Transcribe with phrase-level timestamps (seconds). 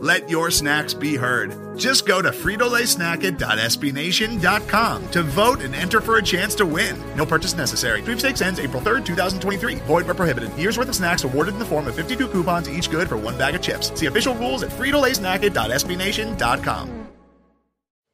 [0.00, 1.76] Let your snacks be heard.
[1.76, 6.96] Just go to fritolaysnacket.sbnation.com to vote and enter for a chance to win.
[7.16, 8.00] No purchase necessary.
[8.02, 9.74] Sweepstakes ends April 3rd, 2023.
[9.86, 10.56] Void where prohibited.
[10.56, 13.36] Year's worth of snacks awarded in the form of 52 coupons, each good for one
[13.36, 13.90] bag of chips.
[13.98, 17.08] See official rules at fritolaysnacket.sbnation.com.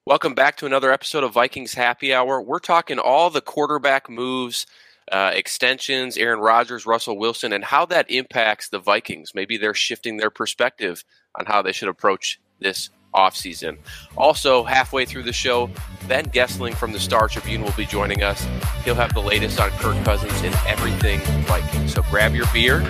[0.06, 2.40] Welcome back to another episode of Vikings Happy Hour.
[2.40, 4.64] We're talking all the quarterback moves,
[5.12, 9.32] uh, extensions, Aaron Rodgers, Russell Wilson, and how that impacts the Vikings.
[9.34, 13.78] Maybe they're shifting their perspective on how they should approach this offseason.
[14.16, 15.70] Also, halfway through the show,
[16.08, 18.46] Ben Goessling from the Star Tribune will be joining us.
[18.84, 21.88] He'll have the latest on Kirk Cousins and everything Viking.
[21.88, 22.88] So grab your beer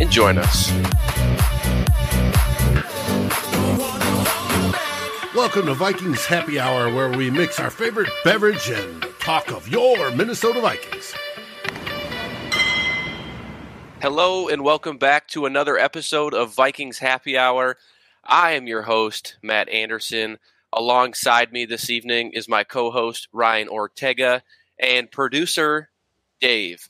[0.00, 0.70] and join us.
[5.34, 10.10] Welcome to Vikings Happy Hour, where we mix our favorite beverage and talk of your
[10.12, 11.14] Minnesota Vikings.
[14.00, 17.78] Hello, and welcome back to another episode of Vikings Happy Hour.
[18.22, 20.38] I am your host, Matt Anderson.
[20.72, 24.42] Alongside me this evening is my co host, Ryan Ortega,
[24.78, 25.88] and producer,
[26.40, 26.86] Dave.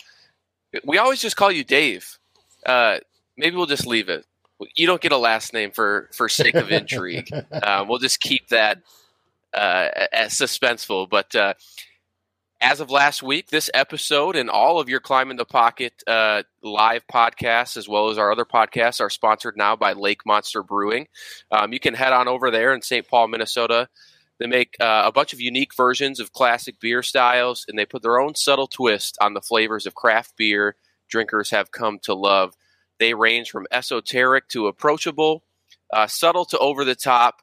[0.84, 2.18] We always just call you Dave.
[2.66, 2.98] Uh,
[3.36, 4.26] maybe we'll just leave it.
[4.74, 7.30] You don't get a last name for, for sake of intrigue.
[7.62, 8.80] um, we'll just keep that
[9.52, 11.08] uh, as suspenseful.
[11.08, 11.54] But uh,
[12.64, 16.42] as of last week, this episode and all of your Climb in the Pocket uh,
[16.62, 21.06] live podcasts, as well as our other podcasts, are sponsored now by Lake Monster Brewing.
[21.50, 23.06] Um, you can head on over there in St.
[23.06, 23.90] Paul, Minnesota.
[24.38, 28.00] They make uh, a bunch of unique versions of classic beer styles, and they put
[28.00, 30.74] their own subtle twist on the flavors of craft beer
[31.06, 32.56] drinkers have come to love.
[32.98, 35.44] They range from esoteric to approachable,
[35.92, 37.42] uh, subtle to over the top.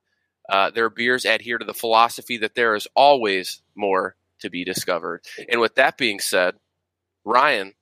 [0.49, 5.21] Uh, their beers adhere to the philosophy that there is always more to be discovered.
[5.49, 6.55] And with that being said,
[7.23, 7.73] Ryan,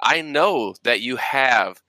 [0.00, 1.80] I know that you have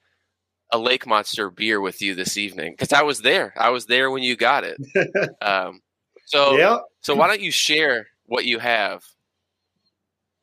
[0.72, 3.54] a Lake Monster beer with you this evening because I was there.
[3.56, 4.76] I was there when you got it.
[5.40, 5.80] Um,
[6.24, 6.78] so, yeah.
[7.02, 9.04] so why don't you share what you have?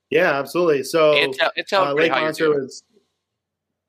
[0.10, 0.84] Yeah, absolutely.
[0.84, 2.84] So, and tell, and tell uh, Lake Monster was.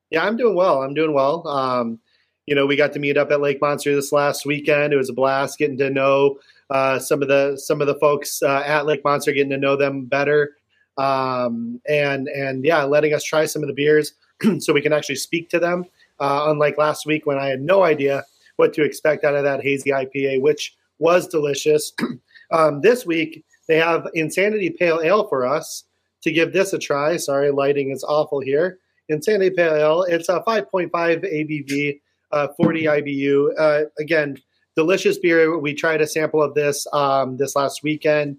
[0.09, 0.81] Yeah, I'm doing well.
[0.81, 1.47] I'm doing well.
[1.47, 1.99] Um,
[2.45, 4.91] you know, we got to meet up at Lake Monster this last weekend.
[4.91, 6.39] It was a blast getting to know
[6.69, 9.75] uh, some of the some of the folks uh, at Lake Monster, getting to know
[9.75, 10.55] them better,
[10.97, 14.13] um, and and yeah, letting us try some of the beers
[14.59, 15.85] so we can actually speak to them.
[16.19, 18.23] Uh, unlike last week when I had no idea
[18.55, 21.91] what to expect out of that hazy IPA, which was delicious.
[22.51, 25.83] um, this week they have Insanity Pale Ale for us
[26.21, 27.17] to give this a try.
[27.17, 28.79] Sorry, lighting is awful here.
[29.09, 30.03] Insanity Pale Ale.
[30.03, 31.99] It's a 5.5 ABV,
[32.31, 33.49] uh, 40 IBU.
[33.57, 34.37] Uh, again,
[34.75, 35.57] delicious beer.
[35.57, 38.37] We tried a sample of this um, this last weekend.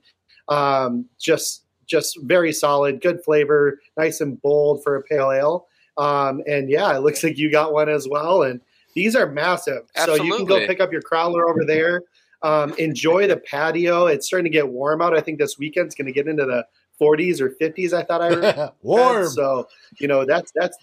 [0.49, 5.67] Um, just just very solid, good flavor, nice and bold for a pale ale.
[5.97, 8.43] Um, and yeah, it looks like you got one as well.
[8.43, 8.61] And
[8.95, 12.03] these are massive, so you can go pick up your crowler over there.
[12.43, 14.07] Um, enjoy the patio.
[14.07, 15.17] It's starting to get warm out.
[15.17, 16.67] I think this weekend's going to get into the
[17.01, 17.93] 40s or 50s.
[17.93, 18.71] I thought I read.
[18.83, 19.29] Warm.
[19.29, 19.69] So
[20.01, 20.77] you know that's that's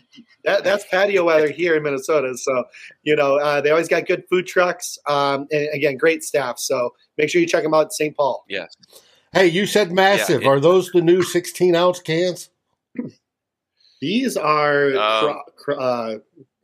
[0.43, 2.37] that, that's patio weather here in Minnesota.
[2.37, 2.65] So
[3.03, 4.97] you know uh, they always got good food trucks.
[5.07, 6.59] Um, and again, great staff.
[6.59, 8.15] So make sure you check them out in St.
[8.15, 8.45] Paul.
[8.47, 8.75] Yes.
[9.33, 10.43] Hey, you said massive.
[10.43, 12.49] it- Are those the new 16 ounce cans?
[14.01, 16.17] These are Um, cra- cra- uh,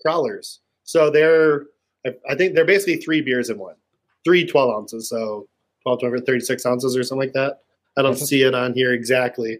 [0.05, 0.59] crowlers.
[0.83, 1.65] So they're
[2.05, 3.75] I, I think they're basically three beers in one.
[4.23, 5.09] Three 12 ounces.
[5.09, 5.47] So
[5.83, 7.59] 12 to over 36 ounces or something like that.
[7.97, 9.59] I don't see it on here exactly.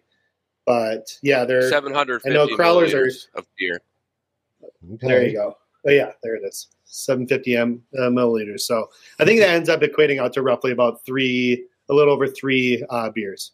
[0.65, 3.81] But yeah, they're 750 I know crowlers are- milliliters of beer.
[4.83, 5.57] There you go.
[5.87, 6.67] Oh yeah, there it is.
[6.85, 8.61] 750 m uh, milliliters.
[8.61, 8.89] So
[9.19, 12.83] I think that ends up equating out to roughly about three, a little over three
[12.89, 13.51] uh, beers.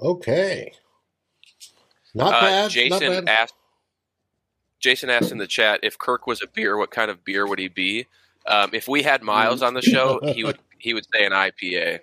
[0.00, 0.72] Okay.
[2.14, 2.70] Not Uh, bad.
[2.70, 3.28] Jason not bad.
[3.28, 3.54] asked.
[4.80, 7.58] Jason asked in the chat if Kirk was a beer, what kind of beer would
[7.58, 8.06] he be?
[8.46, 12.00] Um, if we had Miles on the show, he would he would say an IPA.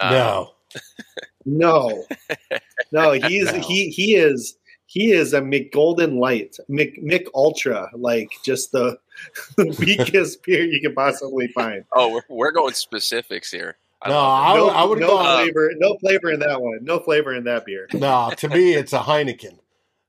[0.00, 0.50] Um, no.
[1.56, 2.04] No,
[2.92, 3.58] no, he's No.
[3.60, 4.56] he he is
[4.86, 8.98] he is a McGolden Light, Mc Mich Ultra, like just the
[9.78, 11.84] weakest beer you can possibly find.
[11.92, 13.76] Oh, we're, we're going specifics here.
[14.02, 14.18] I No.
[14.18, 16.78] I No, would- I would no go- flavor, no flavor in that one.
[16.82, 17.88] No flavor in that beer.
[17.94, 19.58] No, to me, it's a Heineken.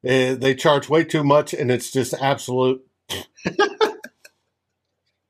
[0.07, 2.86] Uh, they charge way too much, and it's just absolute.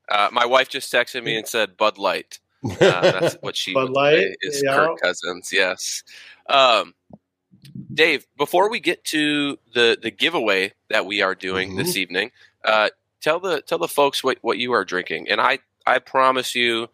[0.08, 2.40] Uh, my wife just texted me and said Bud Light.
[2.64, 4.74] Uh, that's what she would Light, say is yeah.
[4.74, 5.50] Kirk Cousins.
[5.52, 6.02] Yes.
[6.48, 6.94] Um,
[7.92, 12.30] Dave, before we get to the the giveaway that we are doing this evening,
[12.64, 12.90] uh,
[13.20, 16.88] tell the tell the folks what, what you are drinking, and I I promise you,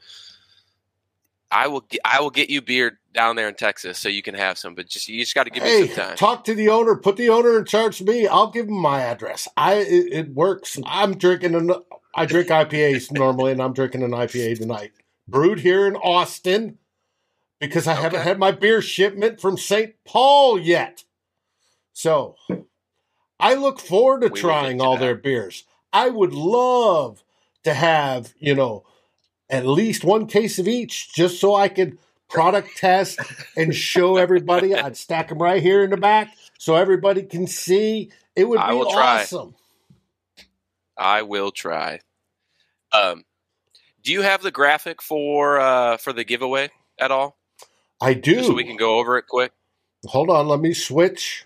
[1.50, 4.58] I will I will get you beer down there in Texas so you can have
[4.58, 6.16] some, but just you just got to give me some time.
[6.16, 6.96] talk to the owner.
[6.96, 8.26] Put the owner in charge of me.
[8.26, 9.48] I'll give him my address.
[9.56, 10.78] I it, it works.
[10.84, 11.72] I'm drinking an.
[12.14, 14.92] I drink IPAs normally, and I'm drinking an IPA tonight.
[15.28, 16.78] Brewed here in Austin,
[17.60, 19.94] because I haven't had my beer shipment from St.
[20.04, 21.04] Paul yet.
[21.92, 22.36] So,
[23.40, 25.00] I look forward to We trying to all that.
[25.00, 25.64] their beers.
[25.92, 27.24] I would love
[27.64, 28.84] to have you know
[29.50, 33.18] at least one case of each, just so I could product test
[33.56, 34.74] and show everybody.
[34.76, 38.10] I'd stack them right here in the back so everybody can see.
[38.34, 39.22] It would I be will try.
[39.22, 39.54] awesome.
[40.98, 42.00] I will try.
[42.92, 43.24] Um,
[44.06, 47.36] do you have the graphic for uh, for the giveaway at all?
[48.00, 48.36] I do.
[48.36, 49.52] Just so we can go over it quick.
[50.06, 51.44] Hold on, let me switch.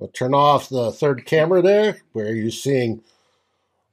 [0.00, 2.02] I'll turn off the third camera there.
[2.12, 3.02] Where are you seeing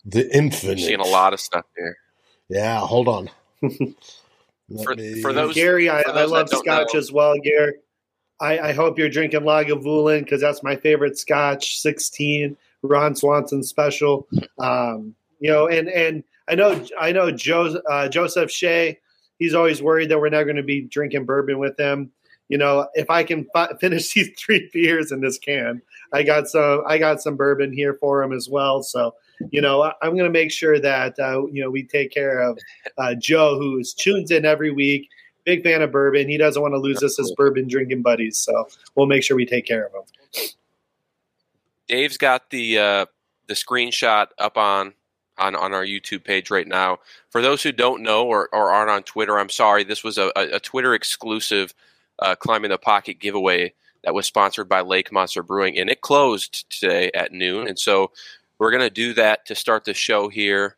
[0.04, 0.80] the infinite?
[0.80, 1.96] Seeing a lot of stuff here.
[2.50, 3.30] Yeah, hold on.
[4.84, 7.36] For- me- for those- Gary, I, for I those that love Scotch know- as well,
[7.42, 7.76] Gary.
[8.42, 14.28] I, I hope you're drinking Lagavulin because that's my favorite Scotch, 16 Ron Swanson special.
[14.60, 19.00] Um, you know, and and I know I know Joe, uh, Joseph Shea.
[19.40, 22.12] He's always worried that we're not going to be drinking bourbon with him.
[22.50, 25.82] You know, if I can fi- finish these three beers in this can,
[26.12, 26.84] I got some.
[26.88, 28.84] I got some bourbon here for him as well.
[28.84, 29.16] So,
[29.52, 32.40] you know, I, I'm going to make sure that uh, you know we take care
[32.40, 32.60] of
[32.98, 35.10] uh, Joe, who is tunes in every week.
[35.46, 36.30] Big fan of bourbon.
[36.30, 38.38] He doesn't want to lose us as bourbon drinking buddies.
[38.38, 40.48] So we'll make sure we take care of him.
[41.88, 43.06] Dave's got the uh,
[43.48, 44.94] the screenshot up on,
[45.38, 47.00] on on our YouTube page right now.
[47.30, 49.84] For those who don't know or, or aren't on Twitter, I'm sorry.
[49.84, 51.74] This was a, a, Twitter exclusive
[52.20, 56.70] uh, climbing the pocket giveaway that was sponsored by Lake Monster Brewing, and it closed
[56.70, 57.68] today at noon.
[57.68, 58.12] And so
[58.60, 60.78] we're gonna do that to start the show here.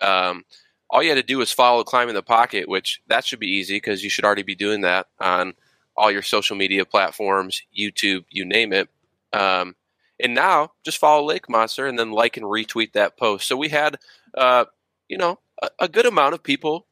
[0.00, 0.44] Um,
[0.90, 3.76] all you had to do is follow climbing the pocket, which that should be easy
[3.76, 5.54] because you should already be doing that on
[5.96, 8.88] all your social media platforms, YouTube, you name it.
[9.32, 9.74] Um,
[10.20, 13.46] and now just follow Lake Monster and then like and retweet that post.
[13.48, 13.98] So we had,
[14.36, 14.66] uh,
[15.08, 16.86] you know, a, a good amount of people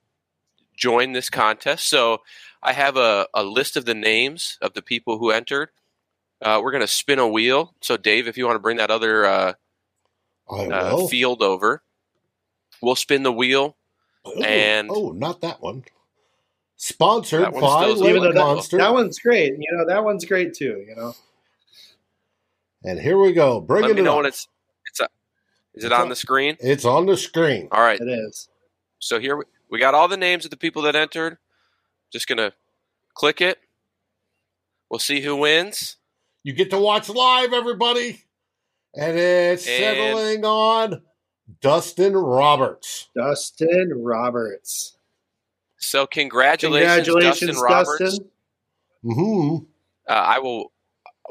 [0.76, 1.88] join this contest.
[1.88, 2.22] So
[2.62, 5.70] I have a, a list of the names of the people who entered.
[6.40, 7.74] Uh, we're going to spin a wheel.
[7.80, 9.52] So Dave, if you want to bring that other uh,
[10.50, 11.82] uh, field over,
[12.80, 13.76] we'll spin the wheel.
[14.24, 15.84] oh, and- oh, not that one.
[16.76, 18.78] Sponsored That by Lake Even that- Monster.
[18.78, 19.52] That one's great.
[19.56, 20.84] You know, that one's great too.
[20.88, 21.14] You know,
[22.84, 23.60] and here we go.
[23.60, 24.16] Bringing Let me know up.
[24.18, 24.48] when it's
[24.86, 25.08] it's a,
[25.74, 26.56] is it It's on on- the screen?
[26.60, 27.68] It's on the screen.
[27.72, 28.00] All right.
[28.00, 28.48] it is.
[28.98, 31.38] So here we, we got all the names of the people that entered.
[32.12, 32.52] Just gonna
[33.14, 33.58] click it.
[34.90, 35.96] We'll see who wins.
[36.42, 38.24] You get to watch live, everybody.
[38.94, 41.02] And it's And- settling on
[41.60, 43.08] Dustin Roberts.
[43.16, 44.96] Dustin Roberts.
[45.78, 47.98] So congratulations, Congratulations, Dustin Roberts.
[47.98, 48.28] Dustin.
[49.02, 49.56] hmm
[50.08, 50.71] Uh, I will.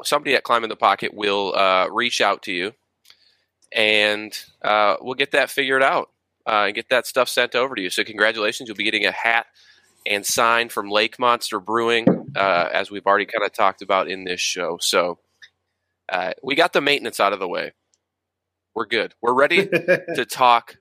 [0.04, 2.72] Somebody at Climb in the Pocket will uh, reach out to you,
[3.74, 6.10] and uh, we'll get that figured out
[6.46, 7.90] uh, and get that stuff sent over to you.
[7.90, 9.46] So congratulations, you'll be getting a hat
[10.06, 14.24] and sign from Lake Monster Brewing, uh, as we've already kind of talked about in
[14.24, 14.78] this show.
[14.80, 15.18] So
[16.08, 17.72] uh, we got the maintenance out of the way.
[18.74, 19.14] We're good.
[19.22, 20.76] We're ready to talk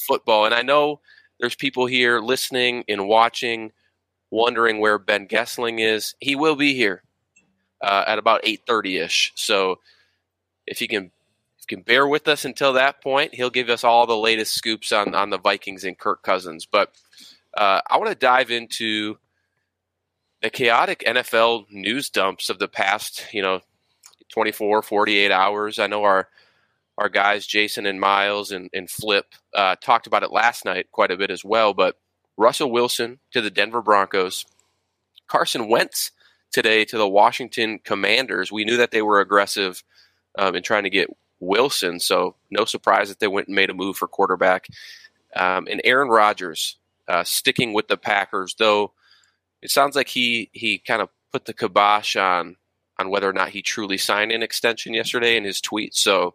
[0.00, 0.46] football.
[0.46, 1.00] And I know
[1.38, 3.72] there's people here listening and watching,
[4.30, 6.14] wondering where Ben Goessling is.
[6.20, 7.02] He will be here
[7.82, 9.32] uh, at about 8:30 ish.
[9.34, 9.80] So
[10.66, 11.04] if you can.
[11.06, 13.34] if you Can bear with us until that point.
[13.34, 16.66] He'll give us all the latest scoops on, on the Vikings and Kirk Cousins.
[16.66, 16.94] But
[17.56, 19.18] uh, I want to dive into
[20.42, 23.60] the chaotic NFL news dumps of the past, you know,
[24.32, 25.78] 24, 48 hours.
[25.78, 26.28] I know our
[26.98, 31.10] our guys, Jason and Miles and, and Flip, uh, talked about it last night quite
[31.10, 31.74] a bit as well.
[31.74, 31.98] But
[32.38, 34.46] Russell Wilson to the Denver Broncos,
[35.26, 36.10] Carson Wentz
[36.52, 38.52] today to the Washington Commanders.
[38.52, 39.82] We knew that they were aggressive
[40.38, 41.08] um, in trying to get
[41.40, 44.68] Wilson, so no surprise that they went and made a move for quarterback.
[45.34, 46.76] Um, and Aaron Rodgers
[47.08, 48.92] uh, sticking with the Packers, though
[49.62, 52.56] it sounds like he he kind of put the kibosh on
[52.98, 55.94] on whether or not he truly signed an extension yesterday in his tweet.
[55.94, 56.34] So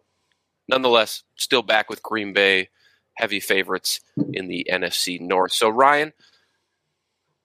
[0.68, 2.68] nonetheless, still back with Green Bay,
[3.14, 4.00] heavy favorites
[4.32, 5.52] in the NFC North.
[5.52, 6.12] So, Ryan,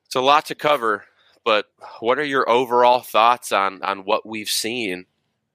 [0.06, 1.06] it's a lot to cover,
[1.48, 1.68] but
[2.02, 5.06] what are your overall thoughts on, on what we've seen,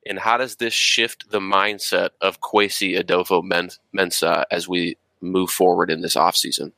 [0.06, 5.50] and how does this shift the mindset of Kwesi Adofo Men- Mensah as we move
[5.50, 6.72] forward in this offseason?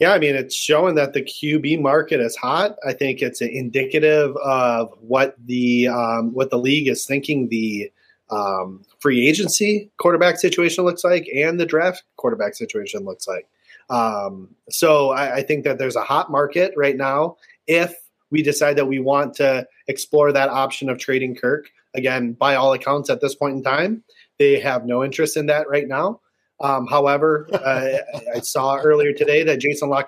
[0.00, 2.76] Yeah, I mean, it's showing that the QB market is hot.
[2.86, 7.90] I think it's indicative of what the um, what the league is thinking the
[8.28, 13.48] um, free agency quarterback situation looks like and the draft quarterback situation looks like.
[13.92, 17.36] Um, so I, I think that there's a hot market right now.
[17.66, 17.94] If
[18.30, 22.72] we decide that we want to explore that option of trading Kirk, again, by all
[22.72, 24.02] accounts at this point in time,
[24.38, 26.20] they have no interest in that right now.
[26.60, 27.98] Um, however, uh,
[28.34, 30.02] I saw earlier today that Jason La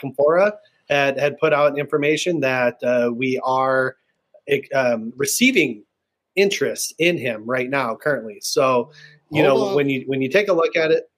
[0.89, 3.97] had, had put out information that uh, we are
[4.75, 5.85] um, receiving
[6.37, 8.39] interest in him right now, currently.
[8.41, 8.91] So,
[9.31, 9.75] you Hold know, on.
[9.75, 11.11] when you when you take a look at it,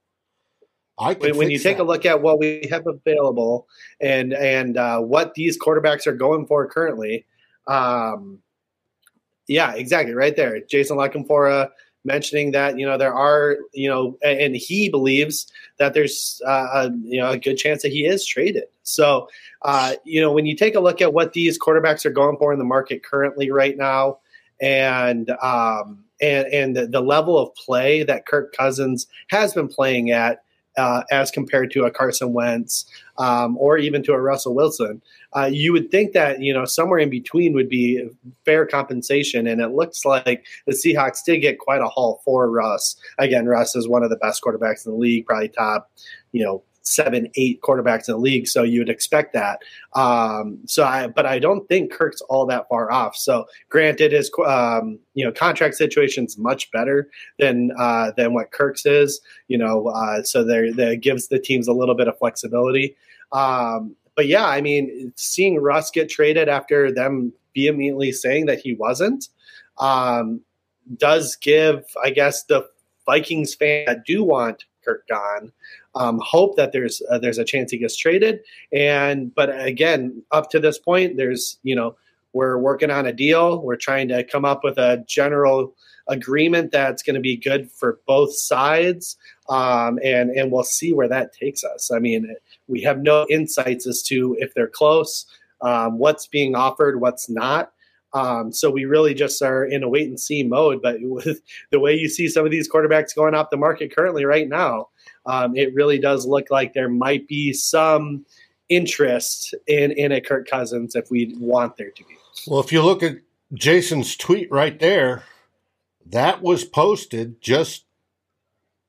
[0.98, 1.82] when, when, you take that.
[1.82, 3.68] a look at what we have available
[4.00, 7.26] and and uh, what these quarterbacks are going for currently,
[7.66, 8.38] um,
[9.46, 10.60] yeah, exactly, right there.
[10.60, 11.08] Jason La
[12.06, 16.90] mentioning that you know there are you know and he believes that there's uh, a,
[17.02, 19.28] you know a good chance that he is traded so
[19.62, 22.52] uh, you know when you take a look at what these quarterbacks are going for
[22.52, 24.18] in the market currently right now
[24.60, 30.10] and um, and and the, the level of play that Kirk Cousins has been playing
[30.10, 30.44] at
[30.76, 32.84] uh, as compared to a Carson Wentz
[33.18, 35.02] um, or even to a Russell Wilson.
[35.34, 38.08] Uh, you would think that you know somewhere in between would be
[38.44, 42.96] fair compensation, and it looks like the Seahawks did get quite a haul for Russ.
[43.18, 45.90] Again, Russ is one of the best quarterbacks in the league, probably top,
[46.32, 48.46] you know, seven, eight quarterbacks in the league.
[48.48, 49.60] So you would expect that.
[49.94, 53.16] Um, so I, but I don't think Kirk's all that far off.
[53.16, 58.86] So granted, his um, you know contract situation's much better than uh, than what Kirk's
[58.86, 59.20] is.
[59.48, 62.96] You know, uh, so there that gives the teams a little bit of flexibility.
[63.32, 68.74] Um, but yeah, I mean, seeing Russ get traded after them vehemently saying that he
[68.74, 69.28] wasn't
[69.78, 70.40] um,
[70.96, 72.68] does give, I guess, the
[73.06, 75.52] Vikings fan that do want Kirk gone
[75.96, 78.40] um, hope that there's uh, there's a chance he gets traded.
[78.72, 81.96] And but again, up to this point, there's you know
[82.32, 83.62] we're working on a deal.
[83.62, 85.74] We're trying to come up with a general
[86.08, 89.16] agreement that's going to be good for both sides,
[89.48, 91.90] um, and and we'll see where that takes us.
[91.90, 92.36] I mean,
[92.68, 95.24] we have no insights as to if they're close,
[95.62, 97.72] um, what's being offered, what's not.
[98.12, 100.80] Um, so we really just are in a wait and see mode.
[100.82, 104.26] But with the way you see some of these quarterbacks going off the market currently
[104.26, 104.88] right now,
[105.26, 108.24] um, it really does look like there might be some
[108.68, 112.16] interest in in a Kirk Cousins if we want there to be.
[112.46, 113.18] Well, if you look at
[113.54, 115.24] Jason's tweet right there,
[116.04, 117.84] that was posted just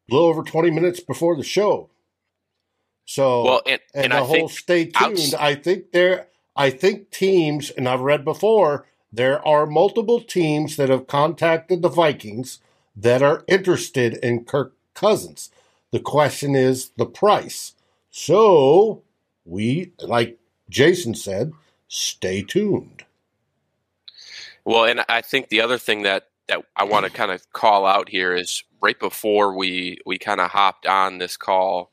[0.09, 1.89] a little over 20 minutes before the show.
[3.05, 5.33] So, well, and, and, and the I whole stay tuned.
[5.39, 10.89] I think there, I think teams, and I've read before, there are multiple teams that
[10.89, 12.59] have contacted the Vikings
[12.95, 15.49] that are interested in Kirk Cousins.
[15.91, 17.73] The question is the price.
[18.11, 19.03] So
[19.45, 20.37] we, like
[20.69, 21.53] Jason said,
[21.87, 23.05] stay tuned.
[24.65, 27.85] Well, and I think the other thing that that I want to kind of call
[27.85, 31.91] out here is right before we we kind of hopped on this call,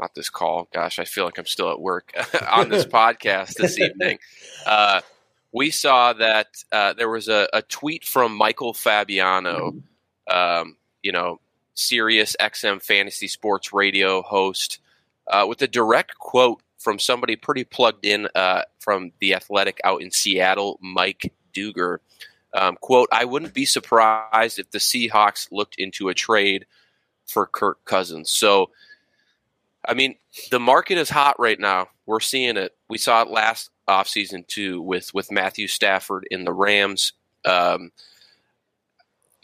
[0.00, 0.68] not this call.
[0.72, 2.12] Gosh, I feel like I'm still at work
[2.50, 4.18] on this podcast this evening.
[4.66, 5.00] Uh,
[5.52, 9.76] we saw that uh, there was a, a, tweet from Michael Fabiano.
[10.28, 11.38] Um, you know,
[11.74, 14.78] Sirius XM Fantasy Sports Radio host,
[15.26, 20.02] uh, with a direct quote from somebody pretty plugged in uh, from the Athletic out
[20.02, 21.98] in Seattle, Mike Dugar.
[22.52, 26.66] Um, quote: I wouldn't be surprised if the Seahawks looked into a trade
[27.26, 28.30] for Kirk Cousins.
[28.30, 28.70] So,
[29.86, 30.16] I mean,
[30.50, 31.88] the market is hot right now.
[32.06, 32.76] We're seeing it.
[32.88, 37.12] We saw it last offseason too with with Matthew Stafford in the Rams.
[37.44, 37.90] Um,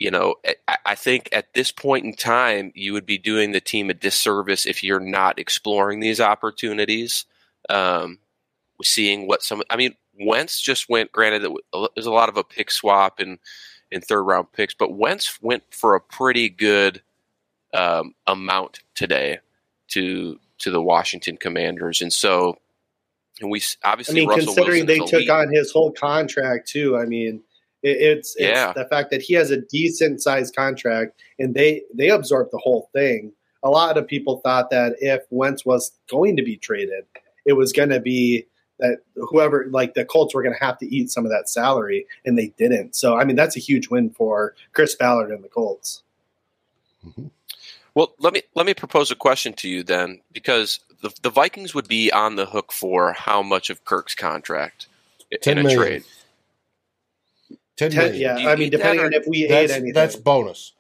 [0.01, 0.37] you know,
[0.87, 4.65] I think at this point in time, you would be doing the team a disservice
[4.65, 7.27] if you're not exploring these opportunities.
[7.69, 8.19] Um,
[8.83, 11.13] seeing what some, I mean, Wentz just went.
[11.13, 11.43] Granted,
[11.95, 13.39] there's a lot of a pick swap and
[13.91, 17.03] in third round picks, but Wentz went for a pretty good
[17.75, 19.41] um, amount today
[19.89, 22.57] to to the Washington Commanders, and so
[23.43, 24.15] and we obviously.
[24.15, 27.43] I mean, Russell considering Wilson they took on his whole contract too, I mean,
[27.83, 32.11] it, it's, it's the fact that he has a decent sized contract and they they
[32.11, 33.33] absorb the whole thing.
[33.63, 37.05] A lot of people thought that if Wentz was going to be traded,
[37.45, 38.47] it was going to be
[38.79, 42.07] that whoever like the Colts were going to have to eat some of that salary,
[42.25, 42.97] and they didn't.
[42.97, 46.03] So I mean, that's a huge win for Chris Ballard and the Colts.
[47.07, 47.27] Mm-hmm.
[47.95, 51.75] Well, let me let me propose a question to you then, because the, the Vikings
[51.75, 54.87] would be on the hook for how much of Kirk's contract
[55.45, 55.79] in a million.
[55.79, 56.05] trade?
[57.81, 60.75] Ten, Ten yeah, I mean, depending on if we ate anything, that's bonus.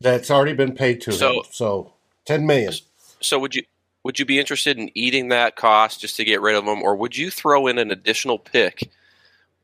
[0.00, 1.42] That's already been paid to so, him.
[1.52, 1.92] So
[2.24, 2.72] ten million.
[3.20, 3.62] So would you
[4.02, 6.96] would you be interested in eating that cost just to get rid of him, or
[6.96, 8.90] would you throw in an additional pick?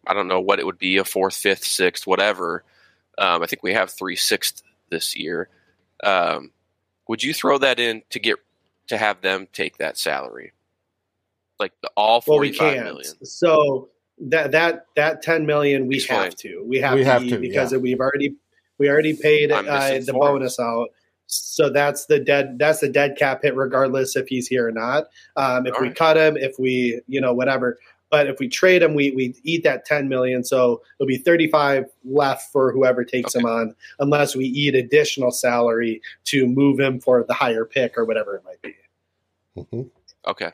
[0.07, 2.63] I don't know what it would be a fourth, fifth, sixth, whatever.
[3.19, 5.49] Um, I think we have three sixth this year.
[6.05, 6.53] Um,
[7.09, 8.37] would you throw that in to get
[8.87, 10.53] to have them take that salary,
[11.59, 12.85] like the, all Well, we can't.
[12.85, 13.25] million?
[13.25, 13.89] So
[14.21, 16.25] that that that ten million we Explain.
[16.25, 16.65] have to.
[16.67, 17.79] We have We to, have to, because yeah.
[17.79, 18.37] we've already
[18.79, 20.89] we already paid uh, the bonus out.
[21.27, 25.05] So that's the dead that's the dead cap hit regardless if he's here or not.
[25.37, 25.97] Um, if All we right.
[25.97, 27.79] cut him, if we you know whatever.
[28.11, 30.43] But if we trade him, we we eat that ten million.
[30.43, 35.31] So it'll be thirty five left for whoever takes him on, unless we eat additional
[35.31, 38.75] salary to move him for the higher pick or whatever it might be.
[39.57, 39.91] Mhm.
[40.27, 40.51] Okay.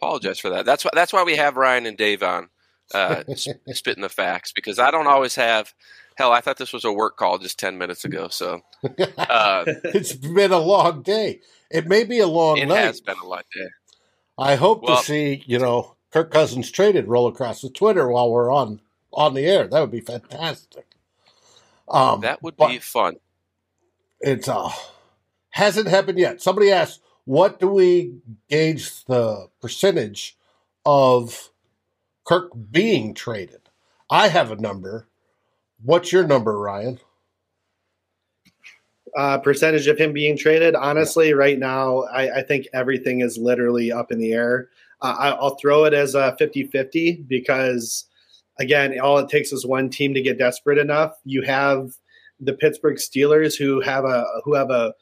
[0.00, 0.64] Apologize for that.
[0.64, 2.48] That's why that's why we have Ryan and Dave on
[2.94, 3.22] uh,
[3.68, 5.74] spitting the facts because I don't always have.
[6.16, 8.28] Hell, I thought this was a work call just ten minutes ago.
[8.28, 8.60] So
[9.18, 11.40] uh, it's been a long day.
[11.70, 12.78] It may be a long it night.
[12.78, 13.68] has been a lot day.
[14.38, 18.30] I hope Well- to see, you know, Kirk Cousins traded roll across the Twitter while
[18.30, 18.80] we're on
[19.12, 19.66] on the air.
[19.66, 20.86] That would be fantastic.
[21.88, 23.16] Um, That would be fun.
[24.20, 24.70] it's uh
[25.50, 26.40] hasn't happened yet.
[26.40, 30.36] Somebody asked, "What do we gauge the percentage
[30.84, 31.50] of
[32.24, 33.60] Kirk being traded?"
[34.10, 35.08] I have a number.
[35.82, 37.00] What's your number, Ryan?
[39.16, 40.74] uh, percentage of him being traded.
[40.74, 44.68] Honestly, right now, I, I think everything is literally up in the air.
[45.00, 48.06] Uh, I, I'll throw it as a 50 50 because,
[48.58, 51.12] again, all it takes is one team to get desperate enough.
[51.24, 51.92] You have
[52.38, 54.94] the Pittsburgh Steelers who have a who have a,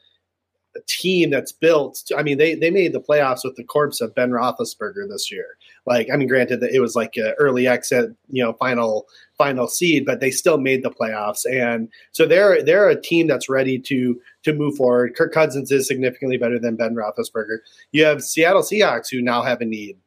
[0.75, 2.03] a team that's built.
[2.07, 5.31] To, I mean, they they made the playoffs with the corpse of Ben Roethlisberger this
[5.31, 5.45] year.
[5.85, 9.07] Like, I mean, granted that it was like an early exit, you know, final
[9.37, 13.49] final seed, but they still made the playoffs, and so they're they're a team that's
[13.49, 15.15] ready to to move forward.
[15.15, 17.57] Kirk Cousins is significantly better than Ben Roethlisberger.
[17.91, 19.97] You have Seattle Seahawks who now have a need.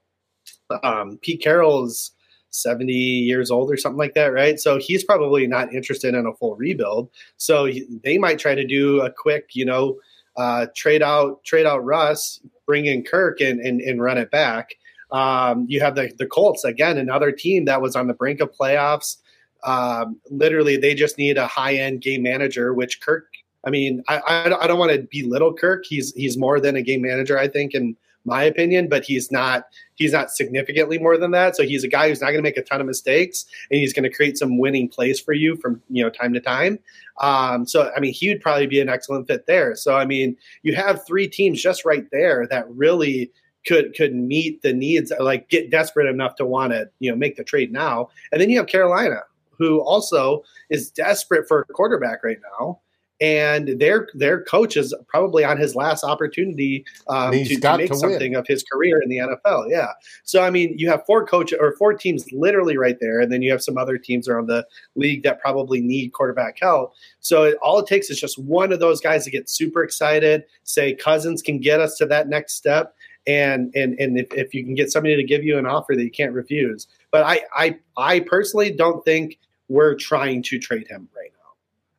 [0.83, 2.12] Um, Pete Carroll is
[2.50, 4.59] 70 years old or something like that, right?
[4.61, 7.11] So he's probably not interested in a full rebuild.
[7.37, 9.98] So he- they might try to do a quick, you know,
[10.37, 14.75] uh, trade out trade out Russ, bring in Kirk, and and, and run it back.
[15.11, 18.51] Um, you have the the Colts again, another team that was on the brink of
[18.53, 19.18] playoffs.
[19.64, 23.27] Um, literally, they just need a high end game manager, which Kirk.
[23.64, 25.85] I mean, I I, I don't want to belittle Kirk.
[25.87, 29.64] He's he's more than a game manager, I think, in my opinion, but he's not
[29.94, 31.56] he's not significantly more than that.
[31.56, 33.92] So he's a guy who's not going to make a ton of mistakes, and he's
[33.92, 36.78] going to create some winning plays for you from you know time to time.
[37.20, 39.74] Um, so I mean, he would probably be an excellent fit there.
[39.74, 43.30] So I mean, you have three teams just right there that really
[43.66, 47.37] could could meet the needs, like get desperate enough to want to you know make
[47.37, 49.20] the trade now, and then you have Carolina,
[49.58, 52.80] who also is desperate for a quarterback right now.
[53.22, 57.94] And their their coach is probably on his last opportunity um, to, to make to
[57.94, 59.70] something of his career in the NFL.
[59.70, 59.90] Yeah.
[60.24, 63.40] So I mean, you have four coach or four teams literally right there, and then
[63.40, 66.94] you have some other teams around the league that probably need quarterback help.
[67.20, 70.42] So it, all it takes is just one of those guys to get super excited.
[70.64, 72.92] Say Cousins can get us to that next step,
[73.28, 76.02] and and and if, if you can get somebody to give you an offer that
[76.02, 76.88] you can't refuse.
[77.12, 81.41] But I I I personally don't think we're trying to trade him right now.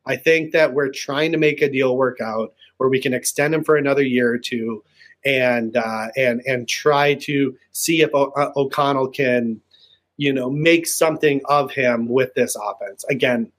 [0.06, 3.54] I think that we're trying to make a deal work out where we can extend
[3.54, 4.82] him for another year or two,
[5.24, 9.60] and uh, and and try to see if o- uh, O'Connell can,
[10.16, 13.04] you know, make something of him with this offense.
[13.08, 13.50] Again,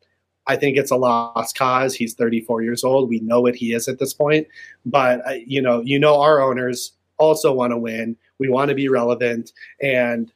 [0.47, 1.95] I think it's a lost cause.
[1.95, 3.09] He's 34 years old.
[3.09, 4.47] We know what he is at this point,
[4.85, 8.15] but uh, you know, you know, our owners also want to win.
[8.37, 10.31] We want to be relevant, and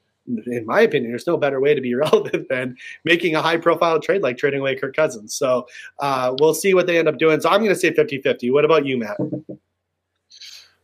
[0.46, 4.00] in my opinion, there's no better way to be relevant than making a high profile
[4.00, 5.34] trade like trading away Kirk Cousins.
[5.34, 5.68] So
[6.00, 7.42] uh, we'll see what they end up doing.
[7.42, 8.52] So I'm going to say 50 50.
[8.52, 9.18] What about you, Matt?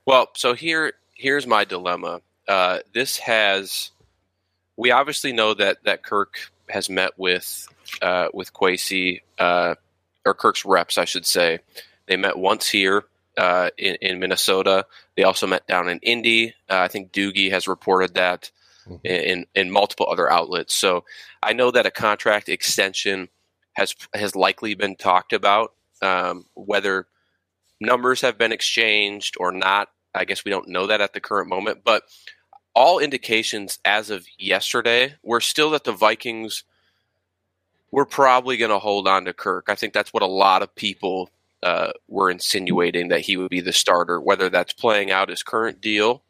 [0.05, 2.21] Well, so here here's my dilemma.
[2.47, 3.91] Uh, this has
[4.77, 6.37] we obviously know that that Kirk
[6.69, 7.67] has met with
[8.01, 9.75] uh, with Kwesi uh,
[10.25, 11.59] or Kirk's reps, I should say.
[12.07, 13.05] They met once here
[13.37, 14.85] uh, in, in Minnesota.
[15.15, 16.53] They also met down in Indy.
[16.69, 18.51] Uh, I think Doogie has reported that
[19.03, 20.73] in in multiple other outlets.
[20.73, 21.05] So
[21.41, 23.29] I know that a contract extension
[23.73, 25.73] has has likely been talked about.
[26.01, 27.07] Um, whether
[27.79, 31.49] numbers have been exchanged or not, I guess we don't know that at the current
[31.49, 31.81] moment.
[31.83, 32.03] But
[32.73, 36.63] all indications as of yesterday were still that the Vikings
[37.91, 39.65] were probably going to hold on to Kirk.
[39.69, 41.29] I think that's what a lot of people
[41.63, 45.79] uh, were insinuating that he would be the starter, whether that's playing out his current
[45.79, 46.21] deal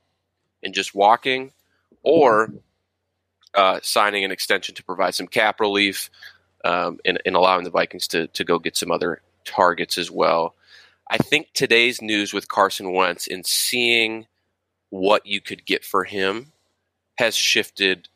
[0.64, 1.52] and just walking,
[2.06, 2.54] or
[3.56, 6.10] uh, signing an extension to provide some cap relief
[6.64, 10.56] um, and, and allowing the Vikings to to go get some other targets as well.
[11.10, 14.28] I think today's news with Carson Wentz and seeing
[14.90, 16.52] what you could get for him
[17.18, 18.10] has shifted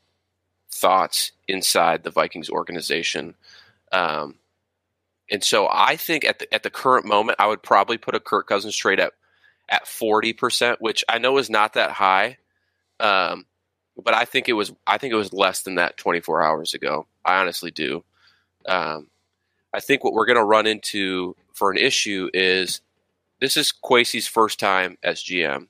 [0.71, 3.35] thoughts inside the Vikings organization.
[3.91, 4.35] Um,
[5.31, 8.19] and so I think at the at the current moment, I would probably put a
[8.19, 9.13] Kirk Cousins trade at
[9.69, 12.37] at forty percent, which I know is not that high.
[12.99, 13.45] Um,
[14.01, 17.05] but I think it was I think it was less than that 24 hours ago.
[17.25, 18.03] I honestly do.
[18.67, 19.07] Um,
[19.73, 22.81] I think what we're going to run into for an issue is
[23.39, 25.67] this is Kwesi's first time as GM.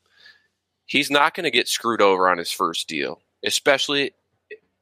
[0.85, 4.13] He's not going to get screwed over on his first deal, especially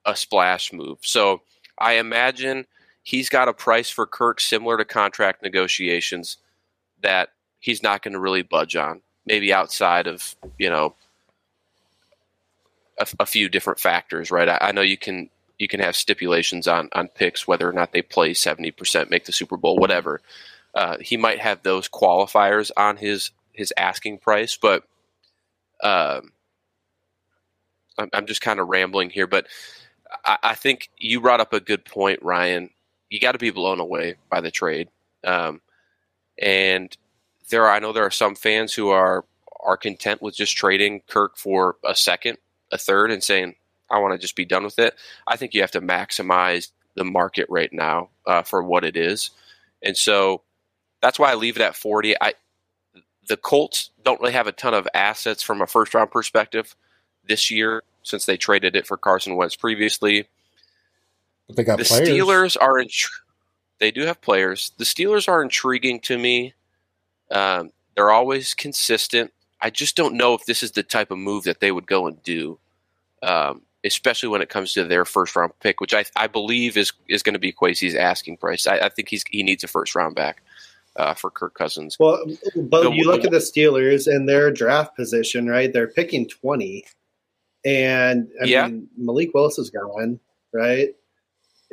[0.06, 1.00] a splash move.
[1.02, 1.42] So
[1.78, 2.66] I imagine
[3.04, 6.38] he's got a price for Kirk similar to contract negotiations
[7.02, 7.30] that
[7.60, 9.02] he's not going to really budge on.
[9.26, 10.96] Maybe outside of you know
[12.98, 14.50] a, a few different factors, right?
[14.50, 17.92] I, I, know you can you can have stipulations on on picks whether or not
[17.92, 20.22] they play seventy percent, make the Super Bowl, whatever.
[20.74, 24.84] Uh, he might have those qualifiers on his his asking price, but
[25.84, 26.32] um,
[27.98, 29.28] I'm, I'm just kind of rambling here.
[29.28, 29.48] But
[30.26, 32.70] I, I, think you brought up a good point, Ryan.
[33.10, 34.90] You got to be blown away by the trade,
[35.24, 35.62] um,
[36.38, 36.96] and
[37.50, 39.26] there are, I know there are some fans who are
[39.64, 42.38] are content with just trading Kirk for a second
[42.72, 43.56] a third and saying,
[43.90, 44.96] I want to just be done with it.
[45.26, 49.32] I think you have to maximize the market right now uh, for what it is.
[49.82, 50.42] And so
[51.02, 52.16] that's why I leave it at 40.
[52.20, 52.34] I
[53.28, 56.76] the Colts don't really have a ton of assets from a first round perspective
[57.28, 60.28] this year since they traded it for Carson Wentz previously.
[61.48, 62.08] But they got the players.
[62.08, 63.10] Steelers are intri-
[63.80, 64.72] they do have players.
[64.78, 66.54] The Steelers are intriguing to me.
[67.30, 69.34] Um, they're always consistent.
[69.62, 72.08] I just don't know if this is the type of move that they would go
[72.08, 72.60] and do,
[73.24, 76.94] um, especially when it comes to their first round pick, which I, I believe is
[77.08, 78.68] is going to be Kwesi's asking price.
[78.68, 80.44] I, I, think he's he needs a first round back
[80.96, 81.98] uh, for Kirk Cousins.
[82.00, 82.24] Well,
[82.56, 85.72] but the, you look the, at the Steelers and their draft position, right?
[85.72, 86.86] They're picking twenty,
[87.66, 88.68] and I yeah.
[88.68, 90.20] mean Malik Willis is gone,
[90.54, 90.96] right?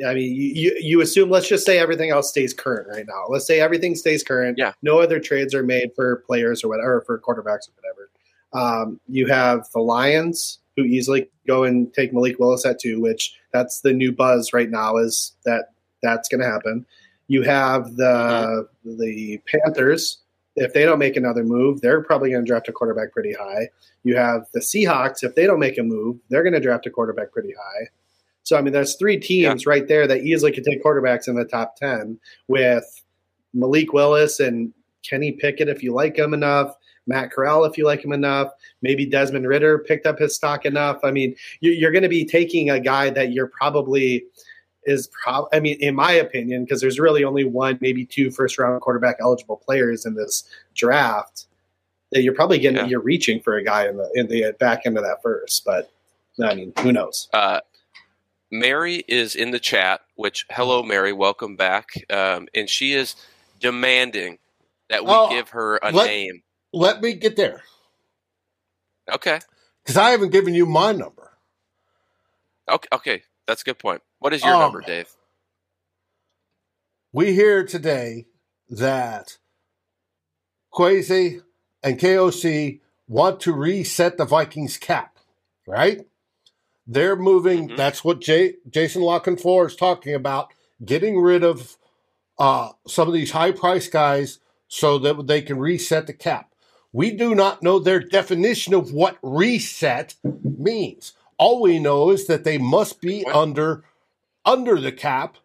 [0.04, 3.26] I mean, you, you assume, let's just say everything else stays current right now.
[3.28, 4.58] Let's say everything stays current.
[4.58, 4.72] Yeah.
[4.82, 8.10] No other trades are made for players or whatever, or for quarterbacks or whatever.
[8.52, 13.36] Um, you have the Lions who easily go and take Malik Willis at two, which
[13.52, 15.66] that's the new buzz right now is that
[16.02, 16.84] that's going to happen.
[17.28, 19.00] You have the mm-hmm.
[19.00, 20.18] the Panthers.
[20.56, 23.70] If they don't make another move, they're probably going to draft a quarterback pretty high.
[24.04, 25.24] You have the Seahawks.
[25.24, 27.88] If they don't make a move, they're going to draft a quarterback pretty high.
[28.44, 29.70] So I mean, there's three teams yeah.
[29.70, 32.84] right there that easily could take quarterbacks in the top ten with
[33.52, 34.72] Malik Willis and
[35.08, 36.74] Kenny Pickett if you like him enough.
[37.06, 38.48] Matt Corral, if you like him enough,
[38.80, 41.00] maybe Desmond Ridder picked up his stock enough.
[41.04, 44.24] I mean, you're going to be taking a guy that you're probably
[44.86, 45.46] is prob.
[45.52, 49.16] I mean, in my opinion, because there's really only one, maybe two first round quarterback
[49.20, 51.46] eligible players in this draft.
[52.12, 52.86] That you're probably getting, yeah.
[52.86, 55.64] you're reaching for a guy in the in the back end of that first.
[55.64, 55.90] But
[56.42, 57.28] I mean, who knows?
[57.32, 57.60] Uh,
[58.54, 61.88] Mary is in the chat, which, hello, Mary, welcome back.
[62.08, 63.16] Um, and she is
[63.58, 64.38] demanding
[64.88, 66.42] that we oh, give her a let, name.
[66.72, 67.62] Let me get there.
[69.12, 69.40] Okay.
[69.82, 71.32] Because I haven't given you my number.
[72.70, 73.22] Okay, okay.
[73.46, 74.02] That's a good point.
[74.20, 75.10] What is your um, number, Dave?
[77.12, 78.26] We hear today
[78.70, 79.36] that
[80.72, 81.42] Kwesi
[81.82, 85.18] and KOC want to reset the Vikings cap,
[85.66, 86.06] right?
[86.86, 87.68] They're moving.
[87.68, 87.76] Mm-hmm.
[87.76, 90.52] That's what Jay, Jason Canfora is talking about.
[90.84, 91.76] Getting rid of
[92.38, 96.50] uh, some of these high price guys so that they can reset the cap.
[96.92, 101.12] We do not know their definition of what reset means.
[101.38, 103.84] All we know is that they must be under
[104.44, 105.36] under the cap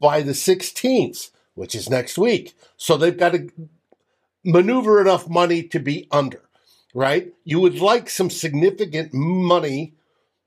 [0.00, 2.54] by the 16th, which is next week.
[2.76, 3.50] So they've got to
[4.44, 6.42] maneuver enough money to be under,
[6.94, 7.32] right?
[7.44, 9.94] You would like some significant money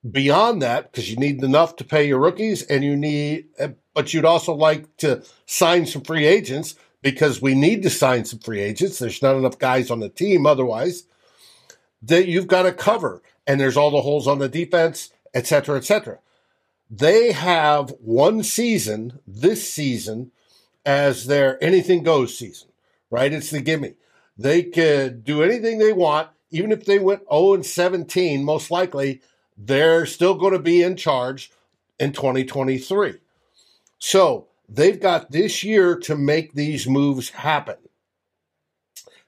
[0.10, 4.14] beyond that because you need enough to pay your rookies and you need uh, but
[4.14, 8.62] you'd also like to sign some free agents because we need to sign some free
[8.62, 9.00] agents.
[9.00, 11.04] There's not enough guys on the team otherwise
[12.02, 13.22] that you've got to cover.
[13.48, 16.20] And there's all the holes on the defense etc etc
[16.90, 20.32] they have one season this season
[20.86, 22.70] as their anything goes season
[23.10, 23.34] right?
[23.34, 23.96] It's the gimme.
[24.38, 29.22] They could do anything they want even if they went 0 and 17 most likely
[29.58, 31.52] they're still going to be in charge
[32.00, 33.16] in 2023.
[34.00, 37.78] So they've got this year to make these moves happen,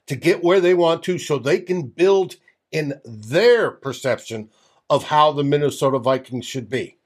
[0.06, 2.36] to get where they want to, so they can build
[2.70, 4.50] in their perception
[4.88, 6.96] of how the Minnesota Vikings should be.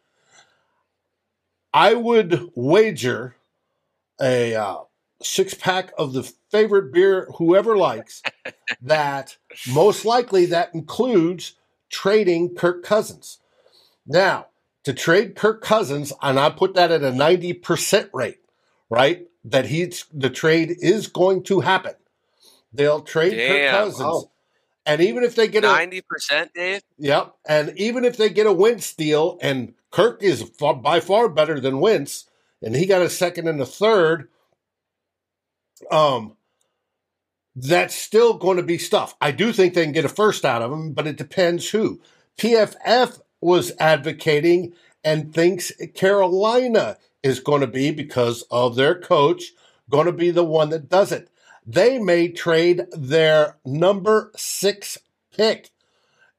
[1.72, 3.36] I would wager
[4.20, 4.76] a uh,
[5.22, 8.22] six pack of the favorite beer whoever likes
[8.82, 9.36] that
[9.72, 11.54] most likely that includes
[11.94, 13.38] trading Kirk Cousins.
[14.06, 14.48] Now,
[14.82, 18.40] to trade Kirk Cousins, and I put that at a 90% rate,
[18.90, 19.28] right?
[19.44, 21.94] That he's the trade is going to happen.
[22.72, 23.48] They'll trade Damn.
[23.48, 24.00] Kirk Cousins.
[24.00, 24.30] Wow.
[24.86, 26.82] And even if they get a 90%, Dave?
[26.98, 27.34] Yep.
[27.48, 31.60] And even if they get a Wentz deal, and Kirk is far, by far better
[31.60, 32.28] than Wentz,
[32.60, 34.28] and he got a second and a third,
[35.90, 36.36] um,
[37.56, 39.14] that's still going to be stuff.
[39.20, 42.00] I do think they can get a first out of him, but it depends who.
[42.38, 49.52] PFF was advocating and thinks Carolina is going to be, because of their coach,
[49.90, 51.30] going to be the one that does it.
[51.66, 54.98] They may trade their number six
[55.34, 55.70] pick.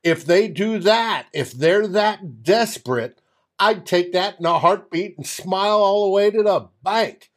[0.04, 3.19] If they do that, if they're that desperate,
[3.58, 7.32] I'd take that in a heartbeat and smile all the way to the bank.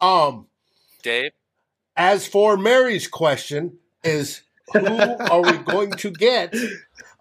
[0.00, 0.48] Um,
[1.02, 1.32] Dave?
[2.00, 4.40] As for Mary's question, is
[4.72, 6.54] who are we going to get?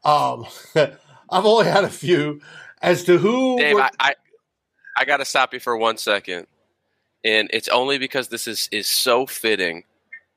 [0.05, 2.39] Um, I've only had a few
[2.81, 3.57] as to who.
[3.57, 4.15] Dave, I, I,
[4.95, 6.47] I got to stop you for one second,
[7.25, 9.83] and it's only because this is is so fitting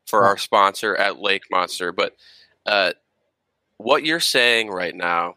[0.08, 1.92] for our sponsor at Lake Monster.
[1.92, 2.16] But
[2.66, 2.94] uh,
[3.76, 5.36] what you're saying right now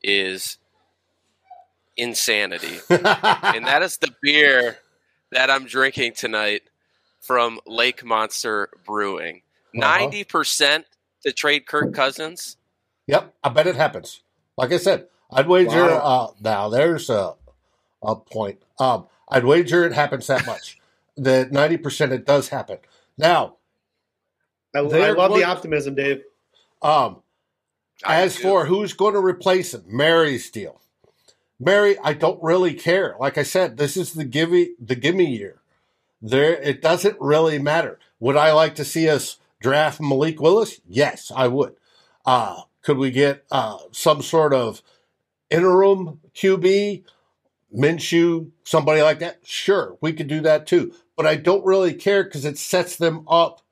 [0.00, 0.58] is
[1.96, 4.78] insanity, and that is the beer
[5.32, 6.62] that I'm drinking tonight
[7.20, 9.42] from Lake Monster Brewing.
[9.76, 9.98] Uh-huh.
[9.98, 10.24] 90 uh-huh.
[10.28, 10.86] percent
[11.24, 12.56] to trade Kirk Cousins.
[13.06, 14.22] Yep, I bet it happens.
[14.56, 15.86] Like I said, I'd wager.
[15.86, 15.98] Wow.
[15.98, 17.34] Uh, now there's a
[18.02, 18.62] a point.
[18.78, 20.78] Um, I'd wager it happens that much.
[21.16, 22.78] that ninety percent it does happen.
[23.16, 23.56] Now,
[24.74, 26.22] I, I love going, the optimism, Dave.
[26.82, 27.22] Um,
[28.04, 30.80] as for who's going to replace him, Mary's deal.
[31.58, 33.16] Mary, I don't really care.
[33.18, 35.60] Like I said, this is the gimme the gimme year.
[36.20, 37.98] There, it doesn't really matter.
[38.20, 40.80] Would I like to see us draft Malik Willis?
[40.86, 41.76] Yes, I would.
[42.26, 44.82] Uh, could we get uh, some sort of
[45.50, 47.04] interim QB,
[47.76, 49.40] Minshew, somebody like that?
[49.44, 50.92] Sure, we could do that too.
[51.16, 53.62] But I don't really care because it sets them up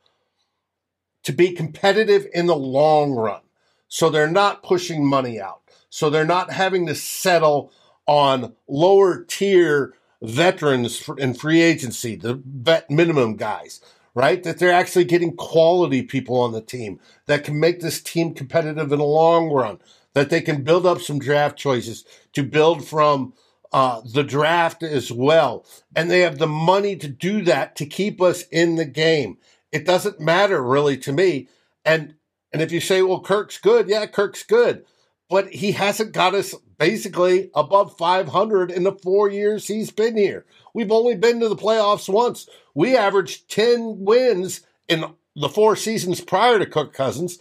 [1.25, 3.41] to be competitive in the long run.
[3.89, 5.63] So they're not pushing money out.
[5.91, 7.73] So they're not having to settle
[8.07, 13.81] on lower tier veterans in free agency, the vet minimum guys,
[14.15, 14.43] right?
[14.43, 18.93] That they're actually getting quality people on the team that can make this team competitive
[18.93, 19.79] in the long run,
[20.15, 23.35] that they can build up some draft choices to build from
[23.73, 25.67] uh, the draft as well.
[25.95, 29.39] And they have the money to do that to keep us in the game.
[29.73, 31.49] It doesn't matter really to me.
[31.85, 32.15] And
[32.53, 34.85] and if you say, well, Kirk's good, yeah, Kirk's good
[35.29, 40.45] but he hasn't got us basically above 500 in the four years he's been here.
[40.75, 42.49] We've only been to the playoffs once.
[42.75, 47.39] We averaged 10 wins in the four seasons prior to Kirk Cousins.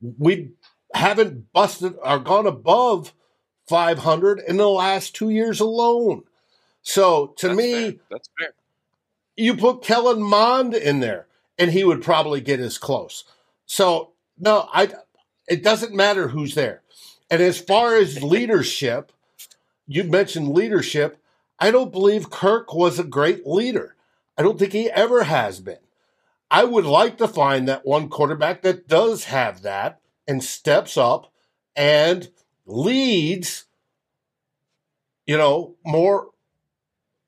[0.00, 0.50] We
[0.94, 3.12] haven't busted or gone above
[3.68, 6.22] 500 in the last two years alone.
[6.82, 7.92] So to that's me, fair.
[8.10, 8.48] that's fair.
[9.36, 11.26] You put Kellen Mond in there,
[11.58, 13.24] and he would probably get as close.
[13.66, 14.88] So no, I.
[15.48, 16.82] It doesn't matter who's there.
[17.30, 19.12] And as far as leadership,
[19.86, 21.18] you mentioned leadership.
[21.58, 23.96] I don't believe Kirk was a great leader.
[24.36, 25.78] I don't think he ever has been.
[26.50, 31.32] I would like to find that one quarterback that does have that and steps up
[31.76, 32.28] and
[32.64, 33.64] leads,
[35.26, 36.28] you know, more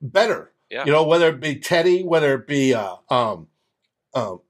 [0.00, 0.52] better.
[0.70, 0.86] Yeah.
[0.86, 3.48] You know, whether it be Teddy, whether it be uh, um,
[4.14, 4.40] um,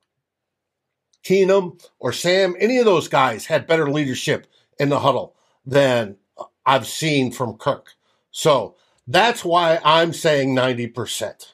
[1.25, 4.47] Keenum or Sam, any of those guys had better leadership
[4.79, 5.35] in the huddle
[5.65, 6.17] than
[6.65, 7.95] I've seen from Kirk.
[8.31, 11.47] So that's why I'm saying 90%.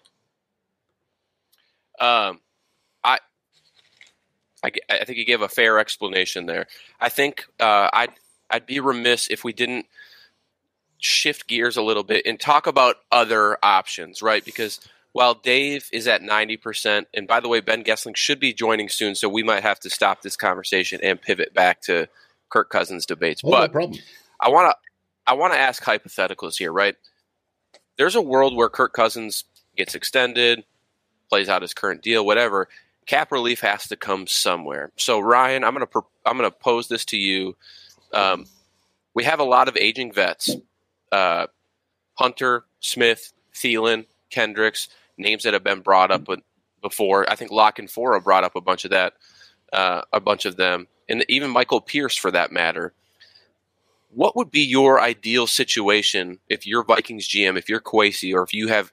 [1.99, 2.41] Um,
[3.03, 3.19] I,
[4.63, 6.67] I, I think you gave a fair explanation there.
[7.01, 8.13] I think uh, I'd,
[8.51, 9.87] I'd be remiss if we didn't
[10.99, 14.45] shift gears a little bit and talk about other options, right?
[14.45, 14.81] Because
[15.13, 19.15] while Dave is at 90%, and by the way, Ben Goessling should be joining soon,
[19.15, 22.09] so we might have to stop this conversation and pivot back to–
[22.49, 23.43] Kirk Cousins debates.
[23.45, 23.93] Oh, but no
[24.41, 24.77] I want to
[25.27, 26.95] I want to ask hypotheticals here, right?
[27.99, 29.45] There's a world where Kirk Cousins
[29.77, 30.65] gets extended,
[31.29, 32.69] plays out his current deal, whatever.
[33.07, 34.93] Cap relief has to come somewhere.
[34.97, 35.89] So Ryan, I'm gonna
[36.25, 37.57] I'm gonna pose this to you.
[38.13, 38.47] Um,
[39.15, 40.55] we have a lot of aging vets,
[41.11, 41.47] uh,
[42.15, 46.29] Hunter, Smith, Thielen, Kendricks, names that have been brought up
[46.83, 47.31] before.
[47.31, 49.15] I think Lock and Canfora brought up a bunch of that,
[49.73, 52.93] uh, a bunch of them and even Michael Pierce for that matter.
[54.11, 58.55] What would be your ideal situation if you're Vikings GM, if you're Kwesi, or if
[58.55, 58.93] you have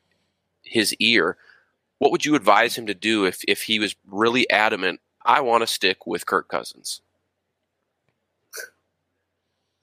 [0.63, 1.37] his ear?
[1.99, 5.61] What would you advise him to do if, if he was really adamant, I want
[5.61, 7.01] to stick with Kirk Cousins?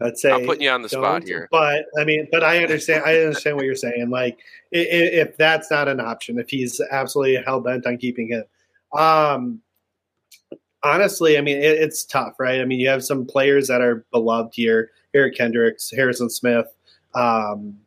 [0.02, 1.48] I'd say I'm putting you on the spot here.
[1.50, 3.04] But I mean, but I understand.
[3.04, 4.08] I understand what you're saying.
[4.08, 4.38] Like,
[4.74, 8.44] i- i- if that's not an option, if he's absolutely hell bent on keeping him,
[8.98, 9.60] um,
[10.82, 12.60] honestly, I mean, it, it's tough, right?
[12.60, 16.66] I mean, you have some players that are beloved here: Eric Kendricks, Harrison Smith.
[17.14, 17.78] Um,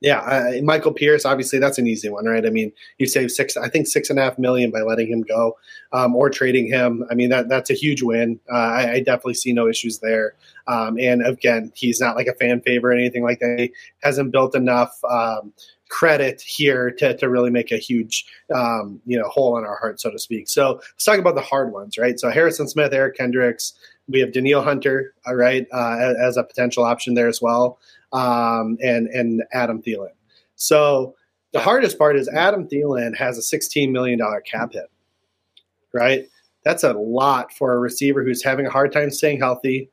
[0.00, 1.24] yeah, Michael Pierce.
[1.24, 2.46] Obviously, that's an easy one, right?
[2.46, 5.22] I mean, you save six, I think six and a half million by letting him
[5.22, 5.56] go
[5.92, 7.04] um, or trading him.
[7.10, 8.38] I mean, that that's a huge win.
[8.50, 10.34] Uh, I, I definitely see no issues there.
[10.68, 13.56] Um, and again, he's not like a fan favorite or anything like that.
[13.58, 13.72] He
[14.02, 15.52] hasn't built enough um,
[15.88, 20.00] credit here to, to really make a huge um, you know hole in our heart,
[20.00, 20.48] so to speak.
[20.48, 22.18] So let's talk about the hard ones, right?
[22.18, 23.74] So Harrison Smith, Eric Kendricks.
[24.10, 27.78] We have Danielle Hunter, all right, uh, as, as a potential option there as well,
[28.12, 30.12] um, and and Adam Thielen.
[30.56, 31.14] So
[31.52, 34.20] the hardest part is Adam Thielen has a $16 million
[34.50, 34.90] cap hit,
[35.92, 36.28] right?
[36.64, 39.90] That's a lot for a receiver who's having a hard time staying healthy,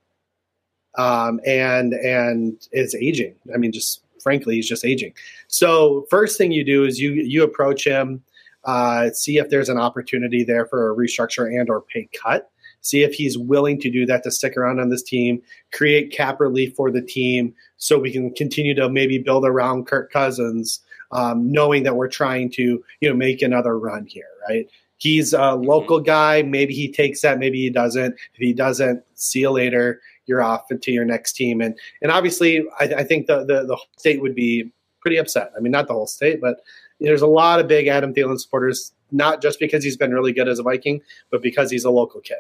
[0.97, 3.35] um, and and is aging.
[3.53, 5.13] I mean, just frankly, he's just aging.
[5.47, 8.23] So first thing you do is you you approach him,
[8.63, 12.49] uh, see if there's an opportunity there for a restructure and or pay cut.
[12.81, 16.39] See if he's willing to do that to stick around on this team, create cap
[16.39, 21.51] relief for the team, so we can continue to maybe build around Kirk Cousins, um,
[21.51, 24.67] knowing that we're trying to you know make another run here, right?
[24.97, 26.41] He's a local guy.
[26.41, 27.37] Maybe he takes that.
[27.37, 28.13] Maybe he doesn't.
[28.13, 30.01] If he doesn't, see you later.
[30.25, 31.61] You're off to your next team.
[31.61, 35.51] And and obviously, I, I think the, the the state would be pretty upset.
[35.55, 36.61] I mean, not the whole state, but
[36.99, 38.91] there's a lot of big Adam Thielen supporters.
[39.11, 42.21] Not just because he's been really good as a Viking, but because he's a local
[42.21, 42.39] kid.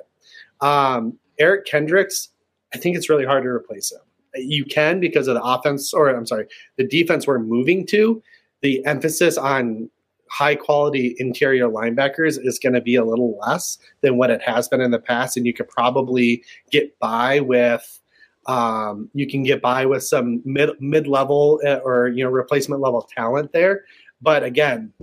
[0.61, 2.29] Um, Eric Kendricks,
[2.73, 3.99] I think it's really hard to replace him.
[4.35, 8.21] You can because of the offense, or I'm sorry, the defense we're moving to.
[8.61, 9.89] The emphasis on
[10.29, 14.67] high quality interior linebackers is going to be a little less than what it has
[14.67, 18.01] been in the past, and you could probably get by with.
[18.47, 23.07] Um, you can get by with some mid mid level or you know replacement level
[23.15, 23.85] talent there,
[24.21, 24.93] but again,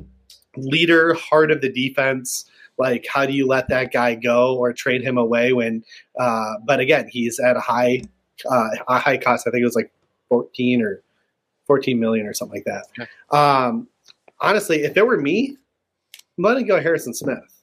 [0.56, 2.44] leader, heart of the defense.
[2.78, 5.84] Like, how do you let that guy go or trade him away when?
[6.18, 8.02] Uh, but again, he's at a high
[8.50, 9.46] uh, a high cost.
[9.46, 9.92] I think it was like
[10.28, 11.02] fourteen or
[11.66, 13.36] fourteen million or something like that.
[13.36, 13.88] Um,
[14.42, 15.56] honestly, if it were me,
[16.38, 17.62] I'm letting go Harrison Smith.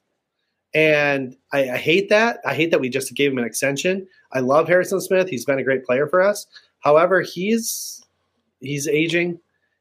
[0.74, 2.40] And I, I, hate that.
[2.46, 4.08] I hate that we just gave him an extension.
[4.34, 5.28] I love Harrison Smith.
[5.28, 6.46] He's been a great player for us.
[6.80, 8.04] However, he's
[8.60, 9.40] he's aging.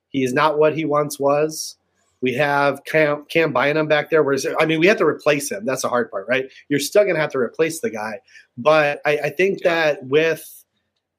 [0.09, 1.77] He is not what he once was.
[2.21, 4.23] We have Cam, Cam Bynum back there.
[4.23, 5.65] Whereas, I mean, we have to replace him.
[5.65, 6.51] That's the hard part, right?
[6.69, 8.19] You're still going to have to replace the guy.
[8.57, 9.75] But I, I think yeah.
[9.75, 10.58] that with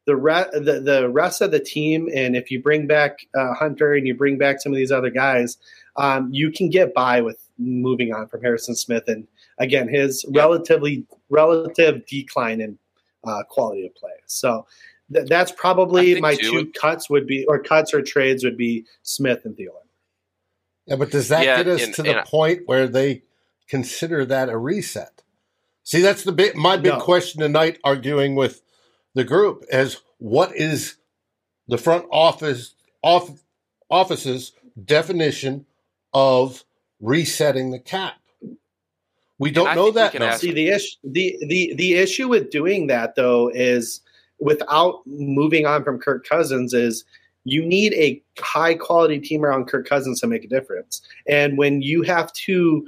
[0.10, 3.94] the, re- the the rest of the team, and if you bring back uh, Hunter
[3.94, 5.58] and you bring back some of these other guys,
[5.98, 9.04] um, you can get by with moving on from Harrison Smith.
[9.08, 9.28] And
[9.60, 10.42] again, his yeah.
[10.42, 12.80] relatively relative decline in
[13.24, 14.18] uh, quality of play.
[14.26, 14.66] So
[15.14, 18.86] th- that's probably my too, two cuts would be, or cuts or trades would be
[19.04, 19.86] Smith and Thielen.
[20.88, 23.22] Yeah, but does that yeah, get us and, to the point where they
[23.68, 25.22] consider that a reset?
[25.84, 27.00] See, that's the big, my big no.
[27.00, 27.78] question tonight.
[27.84, 28.64] Arguing with
[29.16, 30.98] the group as what is
[31.68, 33.30] the front office off,
[33.90, 34.54] office's
[34.86, 35.66] definition
[36.14, 36.64] of
[37.00, 38.16] resetting the cap.
[39.38, 40.14] We don't know that.
[40.14, 40.36] Now.
[40.36, 40.98] See the issue.
[41.04, 44.02] The, the the issue with doing that though is
[44.40, 47.06] without moving on from Kirk Cousins is
[47.46, 51.02] you need a high quality team around Kirk Cousins to make a difference.
[51.28, 52.88] And when you have to,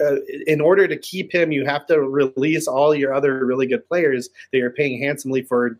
[0.00, 3.86] uh, in order to keep him, you have to release all your other really good
[3.88, 5.78] players that you're paying handsomely for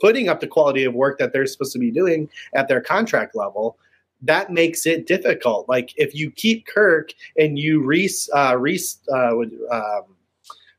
[0.00, 3.34] putting up the quality of work that they're supposed to be doing at their contract
[3.34, 3.76] level.
[4.22, 5.68] That makes it difficult.
[5.68, 8.80] Like if you keep Kirk and you re, uh, re
[9.12, 9.36] uh,
[9.70, 10.02] um,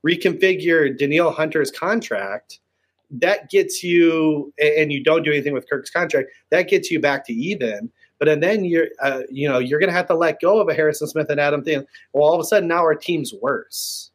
[0.06, 2.60] reconfigure Danielle Hunter's contract,
[3.12, 7.26] that gets you, and you don't do anything with Kirk's contract, that gets you back
[7.28, 7.92] to even.
[8.22, 10.70] But and then you're, uh, you know, you're going to have to let go of
[10.70, 11.88] a Harrison Smith and Adam Thielen.
[12.14, 14.12] Well, all of a sudden now our team's worse,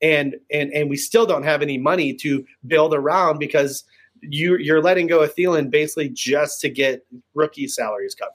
[0.00, 3.84] and and and we still don't have any money to build around because
[4.22, 8.32] you you're letting go of Thielen basically just to get rookie salaries covered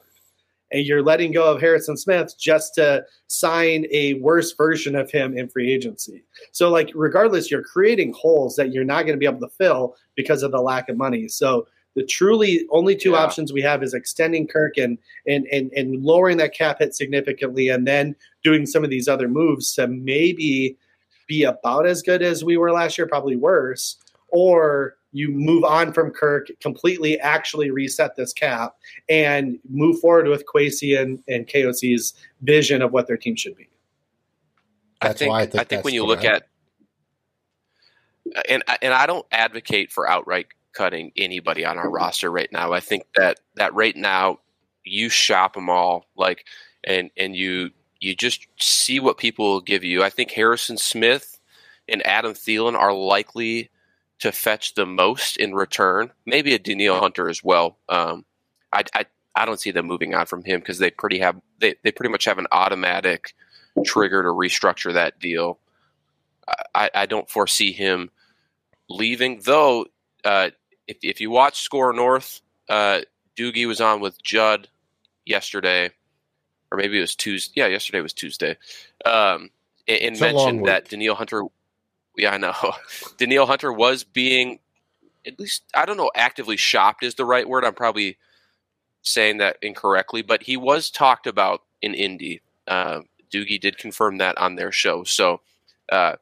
[0.70, 5.36] and you're letting go of Harrison Smith just to sign a worse version of him
[5.36, 6.22] in free agency.
[6.52, 9.96] So, like, regardless, you're creating holes that you're not going to be able to fill
[10.14, 11.26] because of the lack of money.
[11.28, 13.18] So, the truly only two yeah.
[13.18, 17.68] options we have is extending Kirk and, and and and lowering that cap hit significantly,
[17.68, 18.14] and then
[18.44, 20.76] doing some of these other moves to maybe
[21.26, 23.96] be about as good as we were last year, probably worse,
[24.28, 28.76] or you move on from Kirk, completely actually reset this cap,
[29.08, 33.68] and move forward with Kwesi and, and KOC's vision of what their team should be.
[35.00, 36.48] That's I think, I think, I think when you look at
[38.48, 42.72] and and I don't advocate for outright cutting anybody on our roster right now.
[42.72, 44.40] I think that that right now
[44.84, 46.46] you shop them all like
[46.84, 50.02] and and you you just see what people will give you.
[50.02, 51.40] I think Harrison Smith
[51.88, 53.70] and Adam Thielen are likely
[54.20, 56.12] to fetch the most in return.
[56.26, 57.78] Maybe a Danielle Hunter as well.
[57.88, 58.24] Um,
[58.72, 61.76] I, I I don't see them moving on from him because they pretty have they,
[61.82, 63.34] they pretty much have an automatic
[63.84, 65.58] trigger to restructure that deal.
[66.74, 68.10] I, I don't foresee him
[68.88, 69.86] leaving, though.
[70.24, 70.50] Uh,
[70.86, 73.00] if if you watch SKOR North, uh,
[73.36, 74.68] Doogie was on with Judd
[75.24, 75.90] yesterday,
[76.70, 77.60] or maybe it was Tuesday.
[77.60, 78.56] Yeah, yesterday was Tuesday,
[79.04, 79.50] um,
[79.86, 81.42] and, and mentioned that Danielle Hunter.
[82.16, 82.54] Yeah, I know.
[83.18, 84.58] Danielle Hunter was being,
[85.24, 87.64] at least I don't know, actively shopped is the right word.
[87.64, 88.16] I'm probably
[89.02, 92.42] saying that incorrectly, but he was talked about in Indy.
[92.66, 93.02] Uh,
[93.32, 95.04] Doogie did confirm that on their show.
[95.04, 95.40] So,
[95.90, 96.16] uh,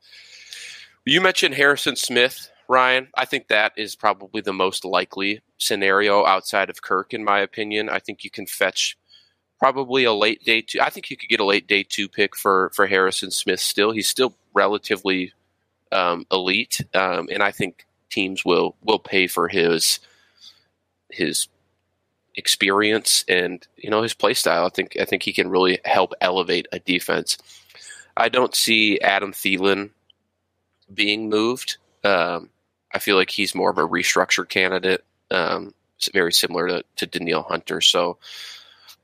[1.05, 3.09] you mentioned Harrison Smith, Ryan.
[3.17, 7.89] I think that is probably the most likely scenario outside of Kirk, in my opinion.
[7.89, 8.97] I think you can fetch
[9.59, 10.81] probably a late day two.
[10.81, 13.61] I think you could get a late day two pick for for Harrison Smith.
[13.61, 15.33] Still, he's still relatively
[15.93, 20.01] um, elite, um, and I think teams will will pay for his
[21.11, 21.49] his
[22.37, 24.67] experience and you know his play style.
[24.67, 27.39] I think I think he can really help elevate a defense.
[28.17, 29.91] I don't see Adam Thielen
[30.93, 31.77] being moved.
[32.05, 32.51] Um,
[32.97, 35.75] I feel like he's more of a restructure candidate, um,
[36.15, 37.83] very similar to, to Danielle Hunter.
[37.83, 38.17] So,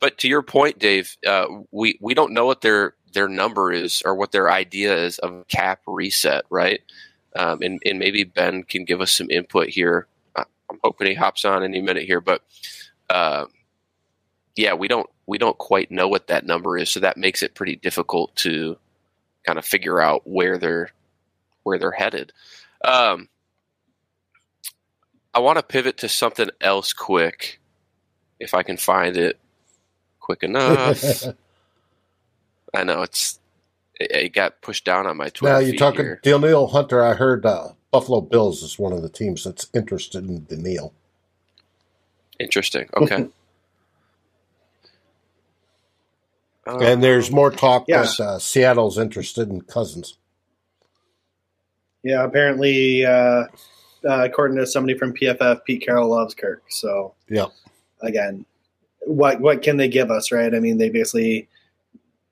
[0.00, 4.00] but to your point, Dave, uh, we we don't know what their their number is
[4.02, 6.80] or what their idea is of cap reset, right?
[7.36, 10.06] Um, and and maybe Ben can give us some input here.
[10.34, 12.40] I'm hoping he hops on any minute here, but
[13.10, 13.44] uh,
[14.56, 17.54] yeah, we don't we don't quite know what that number is, so that makes it
[17.54, 18.78] pretty difficult to
[19.44, 20.92] kind of figure out where they're
[21.62, 22.32] where they're headed.
[22.82, 23.28] Um,
[25.34, 27.60] I want to pivot to something else quick,
[28.38, 29.38] if I can find it
[30.20, 31.24] quick enough.
[32.74, 33.38] I know it's
[34.00, 35.54] it, it, got pushed down on my Twitter.
[35.54, 36.20] Now you're talking here.
[36.22, 37.02] Danielle Hunter.
[37.02, 40.92] I heard uh, Buffalo Bills is one of the teams that's interested in Danielle.
[42.38, 42.88] Interesting.
[42.96, 43.28] Okay.
[46.66, 48.02] and there's more talk yeah.
[48.02, 50.16] that uh, Seattle's interested in Cousins.
[52.02, 53.44] Yeah, apparently, uh,
[54.08, 56.62] uh, according to somebody from PFF, Pete Carroll loves Kirk.
[56.68, 57.46] So, yeah.
[58.00, 58.44] Again,
[59.06, 60.54] what what can they give us, right?
[60.54, 61.48] I mean, they basically,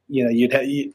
[0.09, 0.93] you know, you'd ha- you,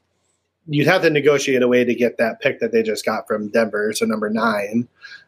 [0.67, 3.49] you'd have to negotiate a way to get that pick that they just got from
[3.49, 4.87] Denver, so number nine,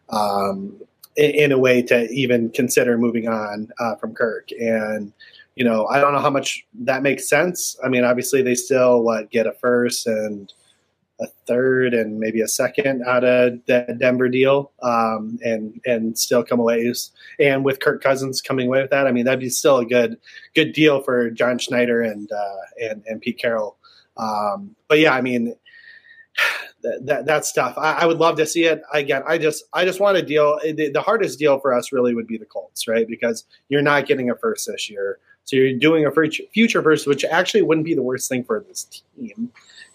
[0.10, 0.76] um,
[1.16, 4.50] in, in, a way to even consider moving on uh, from Kirk.
[4.52, 5.14] And
[5.56, 7.78] you know, I don't know how much that makes sense.
[7.84, 10.52] I mean, obviously, they still what get a first and
[11.20, 16.44] a third and maybe a second out of the Denver deal, um, and and still
[16.44, 16.94] come away.
[17.40, 20.18] And with Kirk Cousins coming away with that, I mean that'd be still a good
[20.54, 23.78] good deal for John Schneider and uh, and and Pete Carroll.
[24.18, 25.56] Um, but yeah, I mean
[26.84, 27.78] that, that that's tough.
[27.78, 29.24] I, I, would love to see it again.
[29.28, 30.60] I just I just want to deal.
[30.64, 33.08] The, the hardest deal for us really would be the Colts, right?
[33.08, 35.20] Because you're not getting a first this year.
[35.46, 38.84] So you're doing a future first, which actually wouldn't be the worst thing for this
[39.18, 39.50] team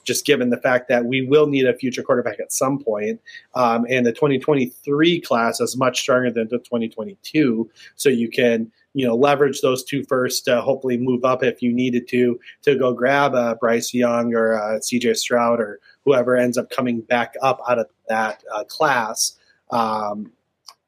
[0.04, 3.20] just given the fact that we will need a future quarterback at some point.
[3.54, 7.70] Um, and the 2023 class is much stronger than the 2022.
[7.96, 11.72] So you can, you know, leverage those two first to hopefully move up if you
[11.72, 16.58] needed to, to go grab uh, Bryce Young or uh, CJ Stroud or whoever ends
[16.58, 19.38] up coming back up out of that uh, class.
[19.70, 20.32] Um,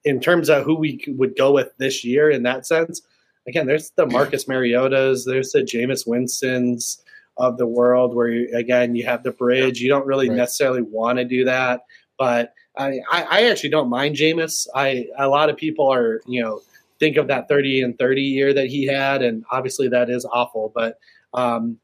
[0.05, 3.01] in terms of who we would go with this year in that sense,
[3.47, 7.03] again, there's the Marcus Mariotas, there's the Jameis Winstons,
[7.37, 9.80] of the world where you, again you have the bridge.
[9.80, 10.37] You don't really right.
[10.37, 11.82] necessarily want to do that,
[12.18, 14.66] but I, I actually don't mind Jameis.
[14.74, 16.61] I a lot of people are you know
[16.99, 20.72] think of that 30 and 30 year that he had, and obviously that is awful.
[20.74, 20.99] But
[21.35, 21.78] um,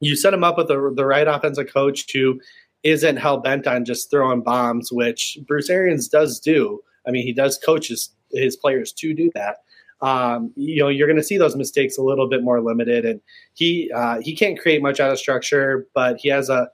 [0.00, 2.40] you set him up with the, the right offensive coach who
[2.82, 6.80] isn't hell bent on just throwing bombs, which Bruce Arians does do.
[7.06, 9.58] I mean, he does coach his, his players to do that
[10.00, 13.04] um, you know you're going to see those mistakes a little bit more limited.
[13.04, 13.20] And
[13.54, 16.68] he uh, he can't create much out of structure, but he has a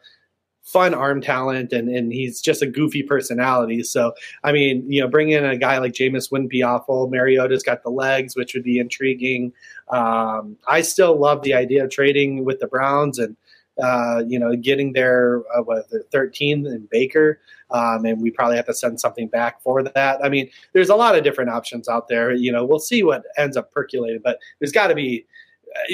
[0.62, 3.82] fun arm talent and, and he's just a goofy personality.
[3.82, 4.12] So,
[4.44, 7.08] I mean, you know, bringing in a guy like Jameis wouldn't be awful.
[7.08, 9.52] Mariota's got the legs, which would be intriguing.
[9.88, 13.36] Um, I still love the idea of trading with the Browns and,
[13.82, 17.40] uh, you know, getting there, uh, what, 13 in Baker.
[17.70, 20.24] Um, and we probably have to send something back for that.
[20.24, 22.32] I mean, there's a lot of different options out there.
[22.32, 25.24] You know, we'll see what ends up percolating, but there's got to be.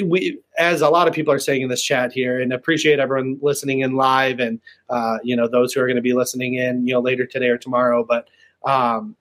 [0.01, 2.99] Uh, we, as a lot of people are saying in this chat here, and appreciate
[2.99, 4.59] everyone listening in live, and
[4.89, 7.49] uh, you know those who are going to be listening in, you know, later today
[7.49, 8.03] or tomorrow.
[8.03, 8.28] But
[8.64, 9.14] um,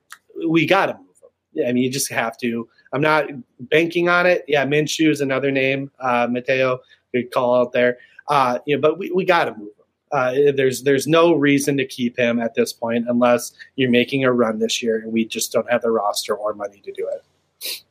[0.47, 1.68] we got to move them.
[1.68, 2.70] I mean, you just have to.
[2.93, 3.26] I'm not
[3.59, 4.45] banking on it.
[4.47, 5.91] Yeah, Minshew is another name.
[5.99, 6.80] Uh, Mateo
[7.11, 7.97] could call out there.
[8.28, 9.72] Uh, you know, but we, we got to move him.
[10.12, 14.32] Uh, there's there's no reason to keep him at this point unless you're making a
[14.32, 17.84] run this year, and we just don't have the roster or money to do it.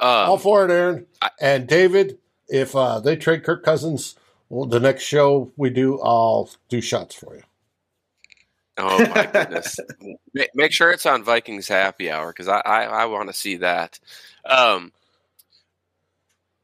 [0.00, 1.06] All for it, Aaron
[1.40, 2.18] and David.
[2.48, 4.16] If uh, they trade Kirk Cousins,
[4.48, 7.42] well, the next show we do, I'll do shots for you.
[8.76, 9.78] Oh my goodness!
[10.54, 14.00] Make sure it's on Vikings Happy Hour because I I, I want to see that.
[14.44, 14.92] Um,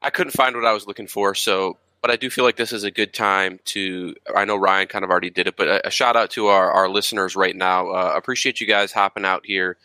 [0.03, 2.73] I couldn't find what I was looking for, so but I do feel like this
[2.73, 4.15] is a good time to.
[4.35, 6.71] I know Ryan kind of already did it, but a, a shout out to our,
[6.71, 7.89] our listeners right now.
[7.89, 9.77] Uh, appreciate you guys hopping out here.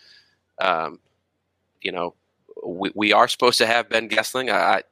[0.59, 0.99] Um,
[1.81, 2.13] you know,
[2.65, 4.51] we, we are supposed to have Ben Goessling.
[4.51, 4.83] I,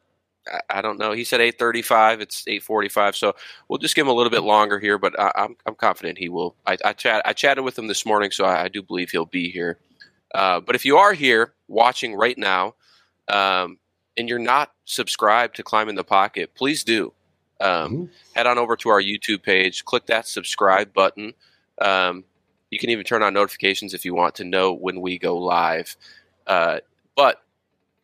[0.70, 1.12] I don't know.
[1.12, 2.22] He said 8:35.
[2.22, 3.16] It's 8:45.
[3.16, 3.36] So
[3.68, 6.18] we'll just give him a little bit longer here, but I, am I'm, I'm confident
[6.18, 6.56] he will.
[6.66, 9.26] I I, chat, I chatted with him this morning, so I, I do believe he'll
[9.26, 9.78] be here.
[10.34, 12.76] Uh, but if you are here watching right now,
[13.28, 13.78] um,
[14.20, 17.14] and you're not subscribed to Climb in the Pocket, please do.
[17.62, 18.06] Um, mm-hmm.
[18.36, 21.34] Head on over to our YouTube page, click that subscribe button.
[21.80, 22.26] Um,
[22.70, 25.96] you can even turn on notifications if you want to know when we go live.
[26.46, 26.80] Uh,
[27.16, 27.42] but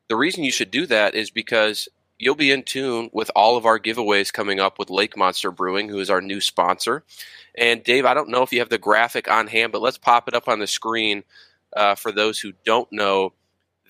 [0.08, 3.66] the reason you should do that is because you'll be in tune with all of
[3.66, 7.04] our giveaways coming up with Lake Monster Brewing, who is our new sponsor.
[7.58, 10.30] And Dave, I don't know if you have the graphic on hand, but let's pop
[10.30, 11.26] it up on the screen
[11.76, 13.34] uh, for those who don't know.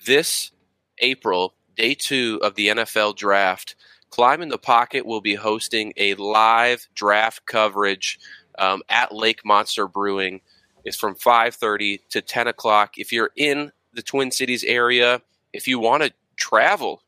[0.04, 0.50] This
[0.98, 3.76] April, day two of the NFL draft,
[4.10, 8.18] Climb in the Pocket will be hosting a live draft coverage
[8.58, 10.40] um, at Lake Monster Brewing.
[10.84, 12.98] It's from 5:30 to 10 o'clock.
[12.98, 15.20] If you're in the Twin Cities area,
[15.52, 17.02] if you want to travel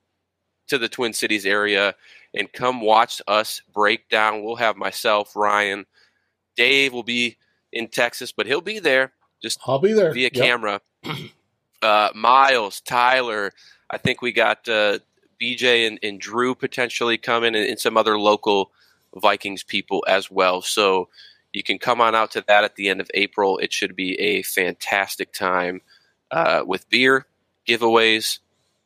[0.68, 1.94] to the Twin Cities area
[2.34, 4.42] and come watch us break down.
[4.42, 5.86] We'll have myself, Ryan,
[6.56, 7.36] Dave will be
[7.72, 9.12] in Texas, but he'll be there.
[9.42, 10.32] Just I'll be there via yep.
[10.32, 10.80] camera.
[11.80, 13.52] Uh, Miles, Tyler,
[13.90, 14.98] I think we got uh,
[15.40, 18.70] BJ and, and, Drew potentially coming, and, and some other local
[19.14, 20.60] Vikings people as well.
[20.60, 21.08] So
[21.52, 23.58] you can come on out to that at the end of April.
[23.58, 25.80] It should be a fantastic time
[26.30, 27.26] uh, with beer,
[27.66, 28.40] giveaways,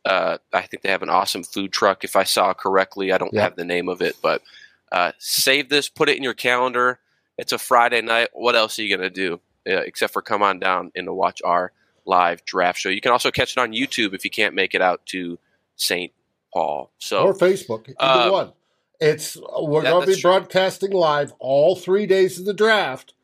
[0.04, 2.04] uh, I think they have an awesome food truck.
[2.04, 4.42] If I saw correctly, I don't have the name of it, but
[4.90, 6.98] uh, save this, put it in your calendar.
[7.38, 8.28] It's a Friday night.
[8.32, 11.14] What else are you going to do uh, except for come on down and to
[11.14, 11.72] watch our
[12.04, 12.88] live draft show?
[12.88, 15.38] You can also catch it on YouTube if you can't make it out to
[15.76, 16.12] St.
[16.52, 16.90] Paul.
[16.98, 18.52] So or Facebook, either um, one.
[19.00, 21.00] It's we're going to be broadcasting true.
[21.00, 23.14] live all three days of the draft,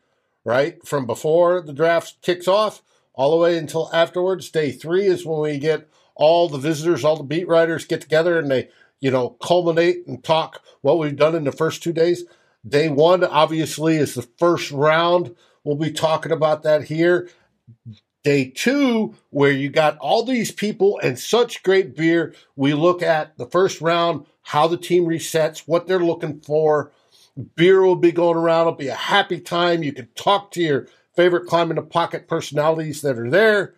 [0.44, 0.84] right?
[0.86, 2.82] From before the draft kicks off
[3.14, 4.50] all the way until afterwards.
[4.50, 8.38] Day three is when we get all the visitors, all the beat writers get together
[8.38, 8.68] and they,
[9.00, 12.24] you know, culminate and talk what we've done in the first two days.
[12.66, 15.34] Day one, obviously, is the first round.
[15.64, 17.28] We'll be talking about that here.
[18.28, 23.38] Day two, where you got all these people and such great beer, we look at
[23.38, 26.92] the first round, how the team resets, what they're looking for.
[27.56, 28.66] Beer will be going around.
[28.66, 29.82] It'll be a happy time.
[29.82, 33.72] You can talk to your favorite Climb in the Pocket personalities that are there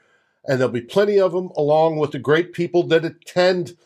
[0.45, 3.77] and there'll be plenty of them, along with the great people that attend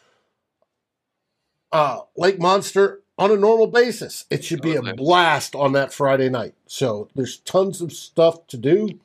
[1.72, 4.24] uh, Lake Monster on a normal basis.
[4.30, 6.54] It should be a blast on that Friday night.
[6.66, 8.98] So there's tons of stuff to do.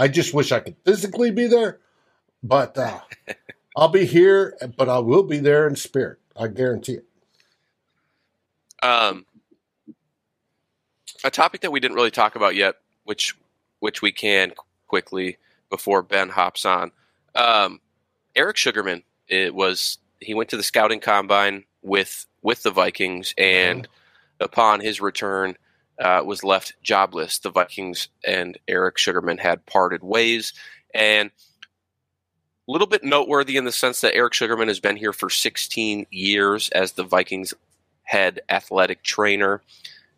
[0.00, 1.78] I just wish I could physically be there,
[2.42, 3.00] but uh,
[3.76, 6.18] I'll be here, but I will be there in spirit.
[6.34, 7.04] I guarantee it.
[8.82, 9.26] Um,
[11.22, 13.36] a topic that we didn't really talk about yet, which
[13.80, 14.54] which we can
[14.88, 15.36] quickly
[15.68, 16.92] before Ben hops on.
[17.34, 17.82] Um,
[18.34, 23.86] Eric Sugarman, it was he went to the scouting combine with with the Vikings, and
[24.40, 24.46] oh.
[24.46, 25.58] upon his return,
[26.00, 27.38] uh, was left jobless.
[27.38, 30.52] The Vikings and Eric Sugarman had parted ways,
[30.94, 31.30] and
[32.68, 36.06] a little bit noteworthy in the sense that Eric Sugarman has been here for 16
[36.10, 37.52] years as the Vikings
[38.02, 39.62] head athletic trainer,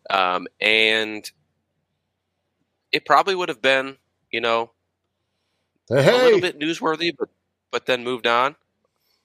[0.09, 1.29] um, and
[2.91, 3.97] it probably would have been,
[4.31, 4.71] you know,
[5.89, 7.29] Hey, a little bit newsworthy, but
[7.71, 8.55] but then moved on.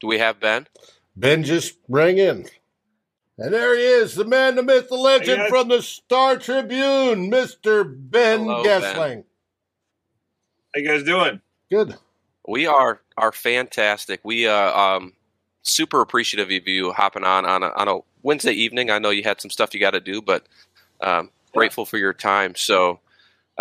[0.00, 0.66] Do we have Ben?
[1.14, 2.46] Ben just rang in.
[3.38, 7.30] And there he is, the man, the myth, the legend hey from the Star Tribune,
[7.30, 7.84] Mr.
[7.86, 8.94] Ben Hello, Goessling.
[8.94, 9.24] Ben.
[10.74, 11.40] How you guys doing?
[11.70, 11.94] Good.
[12.48, 14.20] We are are fantastic.
[14.24, 15.12] We uh um
[15.62, 18.90] super appreciative of you hopping on on a, on a Wednesday evening.
[18.90, 20.46] I know you had some stuff you got to do, but
[21.00, 22.54] um, grateful for your time.
[22.56, 23.00] So,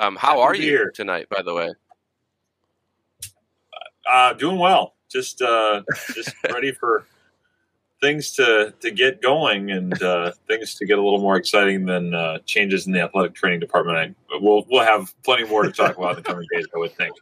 [0.01, 0.91] um, how Happy are you here.
[0.91, 1.27] tonight?
[1.29, 1.69] By the way,
[4.11, 4.95] uh, doing well.
[5.09, 7.05] Just uh, just ready for
[8.01, 12.13] things to to get going and uh, things to get a little more exciting than
[12.13, 13.97] uh, changes in the athletic training department.
[14.31, 16.65] I, we'll we'll have plenty more to talk about in the coming days.
[16.75, 17.13] I would think.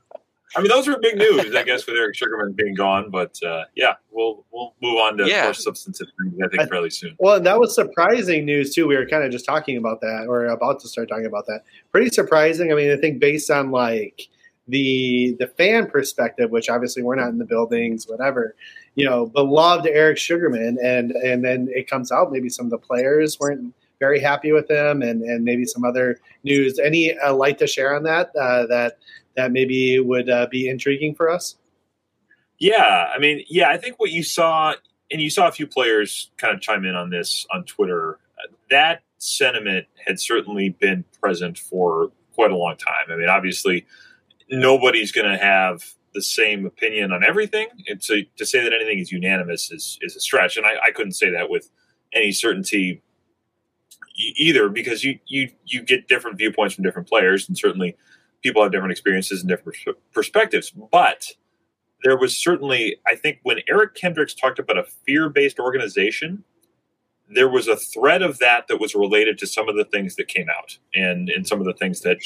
[0.57, 3.09] I mean, those are big news, I guess, with Eric Sugarman being gone.
[3.09, 5.43] But uh, yeah, we'll we'll move on to Yeah.
[5.45, 6.39] more substantive things.
[6.41, 7.15] I think I- fairly soon.
[7.19, 8.88] Well, that was surprising news too.
[8.88, 11.61] We were kind of just talking about that, or about to start talking about that.
[11.91, 12.71] Pretty surprising.
[12.71, 14.30] I mean, I think based on like
[14.69, 18.55] the the fan perspective, which obviously we're not in the buildings, whatever.
[18.96, 22.78] You know, beloved Eric Sugarman, and and then it comes out maybe some of the
[22.78, 26.80] players weren't very happy with him, and and maybe some other news.
[26.80, 28.32] Any uh, light to share on that?
[28.36, 28.98] Uh, that
[29.36, 31.56] that maybe would uh, be intriguing for us.
[32.58, 34.74] Yeah, I mean, yeah, I think what you saw,
[35.12, 38.20] and you saw a few players kind of chime in on this on Twitter.
[38.70, 43.12] That sentiment had certainly been present for quite a long time.
[43.12, 43.86] I mean, obviously,
[44.50, 45.84] nobody's going to have
[46.16, 50.20] the same opinion on everything, and to say that anything is unanimous is is a
[50.20, 50.57] stretch.
[50.57, 51.70] And I, I couldn't say that with
[52.13, 53.03] any certainty
[54.38, 57.95] either, because you you you get different viewpoints from different players, and certainly
[58.41, 59.78] people have different experiences and different
[60.13, 61.28] perspectives, but
[62.03, 66.43] there was certainly, I think, when Eric Kendricks talked about a fear based organization,
[67.28, 70.28] there was a thread of that that was related to some of the things that
[70.28, 72.20] came out and, and some of the things that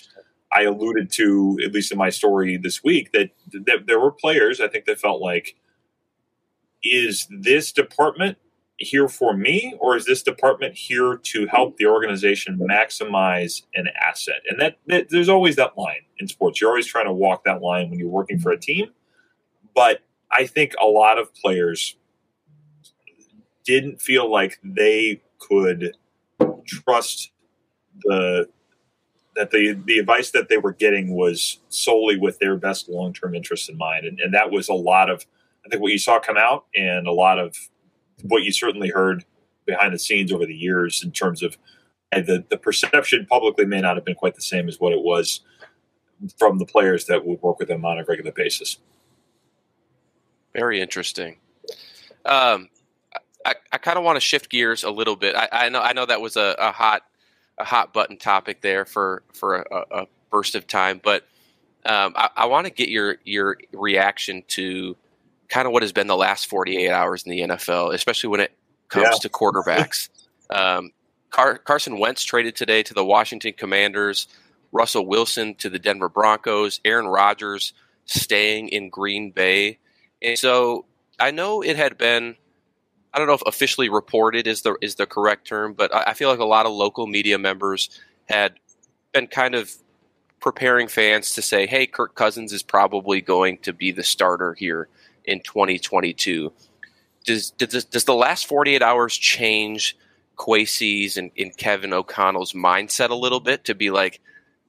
[0.51, 4.59] I alluded to, at least in my story this week, that, that there were players
[4.59, 5.55] I think that felt like,
[6.83, 8.37] is this department
[8.77, 14.41] here for me or is this department here to help the organization maximize an asset?
[14.49, 16.59] And that, that there's always that line in sports.
[16.59, 18.91] You're always trying to walk that line when you're working for a team.
[19.75, 21.95] But I think a lot of players
[23.65, 25.95] didn't feel like they could
[26.65, 27.31] trust
[28.03, 28.47] the
[29.39, 33.33] that the the advice that they were getting was solely with their best long term
[33.33, 35.25] interests in mind, and, and that was a lot of
[35.65, 37.55] I think what you saw come out, and a lot of
[38.23, 39.23] what you certainly heard
[39.65, 41.57] behind the scenes over the years in terms of
[42.11, 45.39] the the perception publicly may not have been quite the same as what it was
[46.37, 48.77] from the players that would work with them on a regular basis.
[50.53, 51.37] Very interesting.
[52.25, 52.67] Um,
[53.45, 55.33] I, I kind of want to shift gears a little bit.
[55.33, 57.03] I, I know I know that was a, a hot
[57.59, 61.23] a hot button topic there for for a, a burst of time, but
[61.85, 64.95] um, I, I want to get your your reaction to
[65.49, 68.51] kind of what has been the last 48 hours in the NFL, especially when it
[68.87, 69.17] comes Yeah.
[69.21, 70.09] to quarterbacks.
[70.51, 70.93] Um,
[71.29, 74.27] Car- Carson Wentz traded today to the Washington Commanders.
[74.71, 76.81] Russell Wilson to the Denver Broncos.
[76.83, 77.73] Aaron Rodgers
[78.05, 79.77] staying in Green Bay.
[80.23, 80.85] And so
[81.19, 82.35] I know it had been
[83.13, 86.13] I don't know if officially reported is the is the correct term, but I, I
[86.13, 87.89] feel like a lot of local media members
[88.27, 88.53] had
[89.13, 89.71] been kind of
[90.39, 94.87] preparing fans to say, "Hey, Kirk Cousins is probably going to be the starter here
[95.25, 96.53] in 2022."
[97.25, 99.97] Does does, does the last 48 hours change
[100.37, 104.21] Kwesi's and, and Kevin O'Connell's mindset a little bit to be like,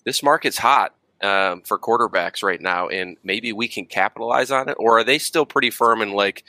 [0.05, 4.76] "This market's hot um, for quarterbacks right now, and maybe we can capitalize on it,"
[4.78, 6.45] or are they still pretty firm and like?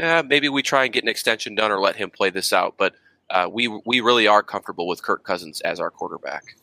[0.00, 2.74] Eh, maybe we try and get an extension done or let him play this out.
[2.78, 2.94] But
[3.30, 6.56] uh, we we really are comfortable with Kirk Cousins as our quarterback.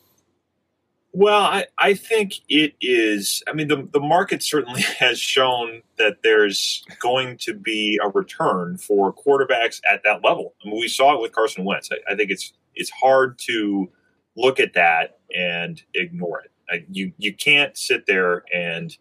[1.12, 3.42] Well, I, I think it is.
[3.48, 8.76] I mean, the, the market certainly has shown that there's going to be a return
[8.76, 10.54] for quarterbacks at that level.
[10.62, 11.88] I mean, we saw it with Carson Wentz.
[11.90, 13.90] I, I think it's it's hard to
[14.36, 16.52] look at that and ignore it.
[16.70, 18.96] Like, you you can't sit there and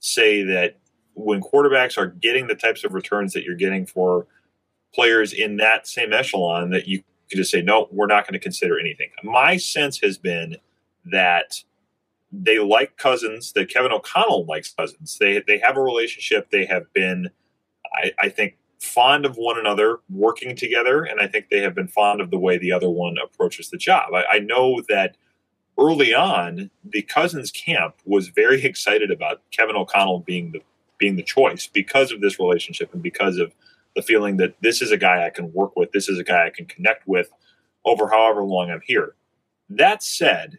[0.00, 0.78] say that
[1.24, 4.26] when quarterbacks are getting the types of returns that you're getting for
[4.94, 8.40] players in that same echelon, that you can just say no, we're not going to
[8.40, 9.10] consider anything.
[9.22, 10.56] My sense has been
[11.06, 11.62] that
[12.32, 15.16] they like Cousins, that Kevin O'Connell likes Cousins.
[15.18, 16.50] They they have a relationship.
[16.50, 17.30] They have been,
[17.94, 21.88] I, I think, fond of one another, working together, and I think they have been
[21.88, 24.14] fond of the way the other one approaches the job.
[24.14, 25.16] I, I know that
[25.78, 30.62] early on, the Cousins camp was very excited about Kevin O'Connell being the
[31.00, 33.52] being the choice because of this relationship and because of
[33.96, 36.46] the feeling that this is a guy I can work with, this is a guy
[36.46, 37.28] I can connect with
[37.84, 39.14] over however long I'm here.
[39.70, 40.58] That said,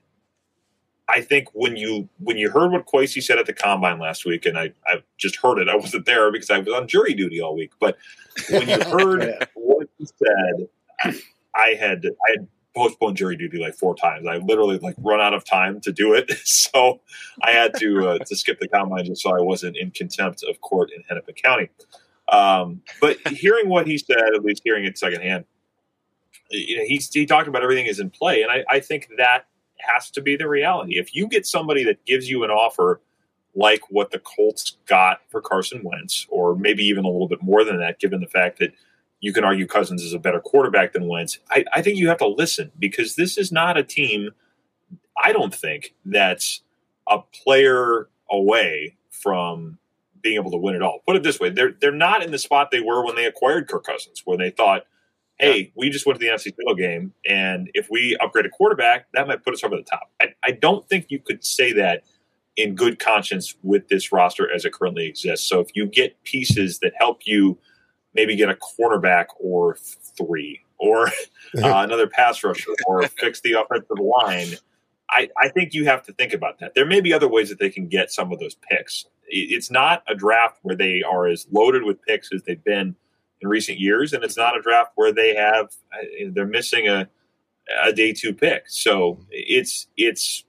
[1.08, 4.46] I think when you when you heard what Kwesi said at the combine last week,
[4.46, 7.42] and I, I just heard it, I wasn't there because I was on jury duty
[7.42, 7.72] all week.
[7.80, 7.98] But
[8.50, 9.46] when you heard Yeah.
[9.54, 10.68] what he said,
[11.04, 11.22] I,
[11.56, 14.28] I had I had postponed jury duty like four times.
[14.28, 17.02] I literally like run out of time to do it, so
[17.42, 20.60] I had to uh, to skip the combine just so I wasn't in contempt of
[20.62, 21.70] court in Hennepin County.
[22.30, 25.46] Um, but hearing what he said, at least hearing it secondhand,
[26.50, 29.48] you know, he he talked about everything is in play, and I, I think that
[29.80, 30.98] has to be the reality.
[30.98, 33.02] If you get somebody that gives you an offer
[33.54, 37.64] like what the Colts got for Carson Wentz, or maybe even a little bit more
[37.64, 38.72] than that, given the fact that
[39.22, 42.18] you can argue Cousins is a better quarterback than Wentz, I, I think you have
[42.18, 44.32] to listen because this is not a team,
[45.24, 46.62] I don't think, that's
[47.08, 49.78] a player away from
[50.22, 51.00] being able to win it all.
[51.06, 53.68] Put it this way: they're they're not in the spot they were when they acquired
[53.68, 54.86] Kirk Cousins, where they thought,
[55.40, 59.08] "Hey, we just went to the NFC title game, and if we upgrade a quarterback,
[59.14, 62.04] that might put us over the top." I, I don't think you could say that
[62.58, 65.48] in good conscience with this roster as it currently exists.
[65.48, 67.58] So if you get pieces that help you
[68.14, 69.78] maybe get a cornerback or
[70.18, 71.12] three or uh,
[71.64, 74.58] another pass rusher or fix the offensive line.
[75.10, 76.74] I, I think you have to think about that.
[76.74, 79.06] There may be other ways that they can get some of those picks.
[79.28, 82.96] It's not a draft where they are as loaded with picks as they've been
[83.42, 87.10] in recent years, and it's not a draft where they have uh, they're missing a
[87.84, 88.64] a day two pick.
[88.68, 90.44] So it's it's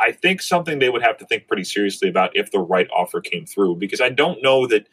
[0.00, 3.20] I think something they would have to think pretty seriously about if the right offer
[3.20, 4.88] came through because I don't know that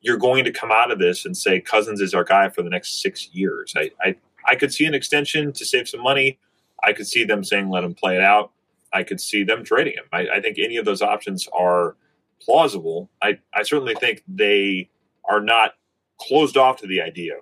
[0.00, 2.70] you're going to come out of this and say Cousins is our guy for the
[2.70, 3.74] next six years.
[3.76, 4.16] I, I,
[4.48, 6.38] I could see an extension to save some money.
[6.82, 8.52] I could see them saying let him play it out.
[8.92, 10.04] I could see them trading him.
[10.12, 11.96] I, I think any of those options are
[12.40, 13.10] plausible.
[13.22, 14.88] I, I certainly think they
[15.28, 15.74] are not
[16.18, 17.34] closed off to the idea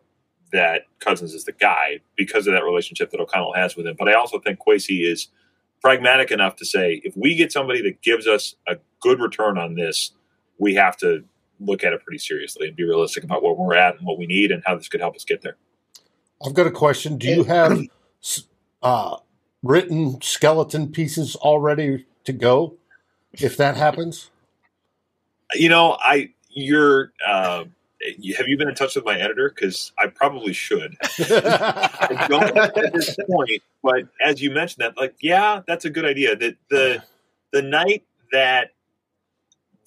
[0.52, 3.96] that Cousins is the guy because of that relationship that O'Connell has with him.
[3.98, 5.28] But I also think Kwesi is
[5.80, 9.74] pragmatic enough to say if we get somebody that gives us a good return on
[9.74, 10.12] this,
[10.58, 11.24] we have to
[11.60, 14.26] look at it pretty seriously and be realistic about where we're at and what we
[14.26, 15.56] need and how this could help us get there.
[16.44, 17.18] I've got a question.
[17.18, 17.80] Do you have
[18.82, 19.16] uh,
[19.62, 22.76] written skeleton pieces already to go
[23.32, 24.30] if that happens?
[25.54, 27.12] You know, I you're.
[27.26, 27.64] Uh,
[28.36, 29.48] have you been in touch with my editor?
[29.52, 30.96] Because I probably should.
[31.18, 36.04] I don't at this point, but as you mentioned that, like, yeah, that's a good
[36.04, 36.36] idea.
[36.36, 37.02] That the
[37.52, 38.70] the night that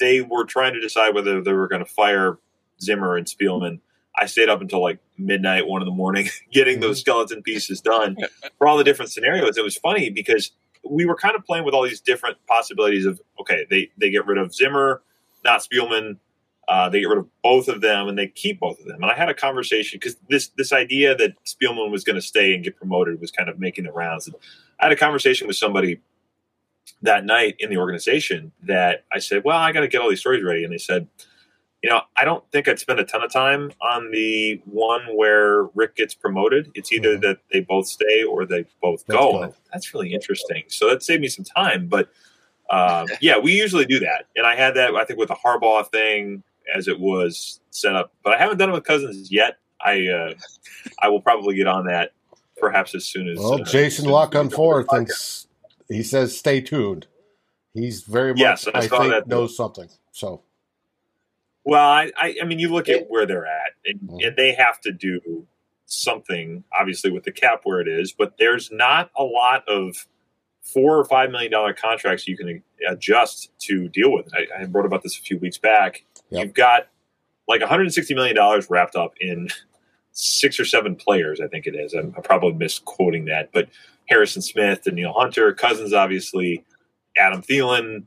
[0.01, 2.39] they were trying to decide whether they were going to fire
[2.81, 3.79] Zimmer and Spielman.
[4.17, 7.11] I stayed up until like midnight, one in the morning, getting those mm-hmm.
[7.11, 8.17] skeleton pieces done
[8.57, 9.57] for all the different scenarios.
[9.57, 10.51] It was funny because
[10.83, 14.25] we were kind of playing with all these different possibilities of okay, they they get
[14.25, 15.01] rid of Zimmer,
[15.45, 16.17] not Spielman.
[16.67, 19.01] Uh, they get rid of both of them and they keep both of them.
[19.01, 22.53] And I had a conversation because this this idea that Spielman was going to stay
[22.53, 24.27] and get promoted was kind of making the rounds.
[24.27, 24.35] And
[24.79, 25.99] I had a conversation with somebody
[27.01, 30.19] that night in the organization that I said, well, I got to get all these
[30.19, 30.63] stories ready.
[30.63, 31.07] And they said,
[31.81, 35.63] you know, I don't think I'd spend a ton of time on the one where
[35.73, 36.69] Rick gets promoted.
[36.75, 37.21] It's either mm-hmm.
[37.21, 39.31] that they both stay or they both go.
[39.31, 39.55] go.
[39.73, 40.63] That's really interesting.
[40.67, 41.87] So that saved me some time.
[41.87, 42.09] But
[42.69, 44.25] um, yeah, we usually do that.
[44.35, 48.13] And I had that, I think, with the Harbaugh thing as it was set up.
[48.23, 49.57] But I haven't done it with Cousins yet.
[49.83, 50.33] I uh,
[51.01, 52.11] I will probably get on that
[52.57, 53.39] perhaps as soon as.
[53.39, 55.47] Well, uh, Jason La Canfora thinks
[55.91, 57.07] he says, "Stay tuned."
[57.73, 59.87] He's very much, yes, I, I think, that knows something.
[60.11, 60.41] So,
[61.63, 64.17] well, I, I, I, mean, you look at where they're at, and, mm-hmm.
[64.27, 65.47] and they have to do
[65.85, 68.11] something, obviously, with the cap where it is.
[68.11, 70.05] But there's not a lot of
[70.61, 74.27] four or five million dollar contracts you can adjust to deal with.
[74.33, 76.03] I, I wrote about this a few weeks back.
[76.29, 76.45] Yep.
[76.45, 76.87] You've got
[77.47, 79.49] like 160 million dollars wrapped up in
[80.11, 81.39] six or seven players.
[81.39, 81.93] I think it is.
[81.93, 83.69] I'm, I'm probably misquoting that, but
[84.11, 86.65] Harrison Smith, Danielle Hunter, Cousins, obviously,
[87.17, 88.03] Adam Thielen,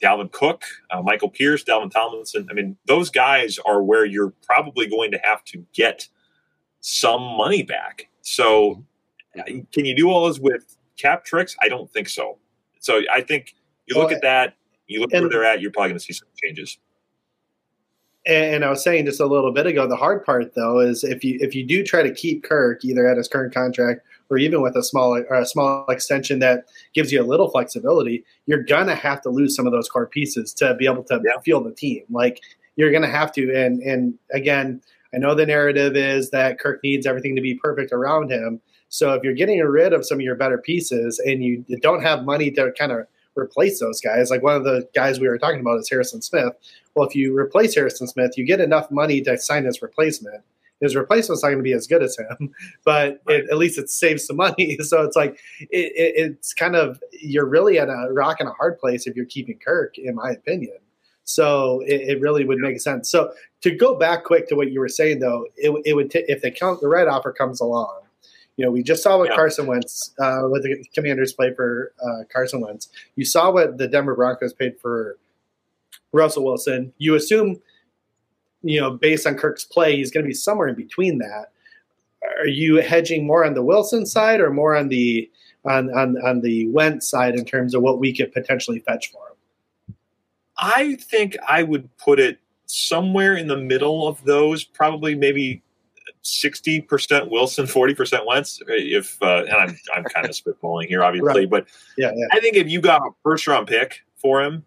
[0.00, 2.46] Dalvin Cook, uh, Michael Pierce, Dalvin Tomlinson.
[2.48, 6.06] I mean, those guys are where you're probably going to have to get
[6.80, 8.08] some money back.
[8.22, 8.84] So,
[9.36, 9.42] uh,
[9.72, 11.56] can you do all this with cap tricks?
[11.60, 12.38] I don't think so.
[12.78, 13.56] So, I think
[13.86, 14.54] you look well, at that,
[14.86, 16.78] you look where they're at, you're probably going to see some changes.
[18.26, 21.24] And I was saying just a little bit ago, the hard part though is if
[21.24, 24.60] you if you do try to keep Kirk either at his current contract or even
[24.60, 29.20] with a small a small extension that gives you a little flexibility, you're gonna have
[29.22, 31.40] to lose some of those core pieces to be able to yeah.
[31.40, 32.02] field the team.
[32.10, 32.40] Like
[32.76, 33.54] you're gonna have to.
[33.54, 34.82] And and again,
[35.14, 38.60] I know the narrative is that Kirk needs everything to be perfect around him.
[38.90, 42.24] So if you're getting rid of some of your better pieces and you don't have
[42.24, 43.06] money to kind of
[43.36, 46.54] replace those guys, like one of the guys we were talking about is Harrison Smith.
[46.94, 50.42] Well, if you replace Harrison Smith, you get enough money to sign his replacement
[50.80, 52.54] his replacement's not going to be as good as him,
[52.84, 53.40] but right.
[53.40, 54.78] it, at least it saves some money.
[54.88, 58.52] So it's like it, it, it's kind of you're really at a rock and a
[58.52, 60.78] hard place if you're keeping Kirk, in my opinion.
[61.24, 63.10] So it, really would make sense.
[63.10, 66.40] So to go back quick to what you were saying, though, it, would t- if
[66.40, 68.00] the count the right offer comes along.
[68.56, 69.36] You know, we just saw what yeah.
[69.36, 72.88] Carson Wentz, uh, what the Commanders played for uh, Carson Wentz.
[73.14, 75.18] You saw what the Denver Broncos paid for
[76.12, 76.92] Russell Wilson.
[76.96, 77.60] You assume
[78.62, 81.52] you know, based on Kirk's play, he's going to be somewhere in between that.
[82.40, 85.30] Are you hedging more on the Wilson side or more on the
[85.64, 89.22] on on, on the Wentz side in terms of what we could potentially fetch for
[89.28, 89.94] him?
[90.58, 95.62] I think I would put it somewhere in the middle of those, probably maybe
[96.22, 98.60] sixty percent Wilson, forty percent Wentz.
[98.66, 101.50] If uh, and I'm I'm kind of spitballing here, obviously, right.
[101.50, 104.64] but yeah, yeah, I think if you got a first round pick for him,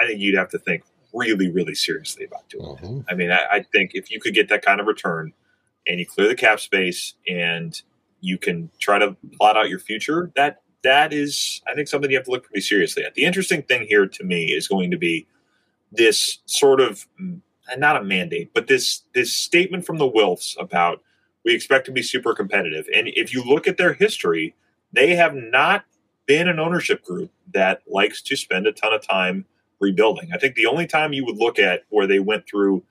[0.00, 3.00] I think you'd have to think really, really seriously about doing Mhm.
[3.00, 3.04] it.
[3.08, 5.32] I mean, I, I think if you could get that kind of return
[5.86, 7.80] and you clear the cap space and
[8.20, 12.16] you can try to plot out your future, that that is, I think, something you
[12.16, 13.14] have to look pretty seriously at.
[13.14, 15.26] The interesting thing here to me is going to be
[15.92, 17.40] this sort of mm,
[17.76, 21.02] not a mandate, but this this statement from the Wilfs about
[21.44, 22.88] we expect to be super competitive.
[22.94, 24.54] And if you look at their history,
[24.92, 25.84] they have not
[26.26, 29.44] been an ownership group that likes to spend a ton of time
[29.82, 30.30] rebuilding.
[30.32, 32.84] I think the only time you would look at where they went through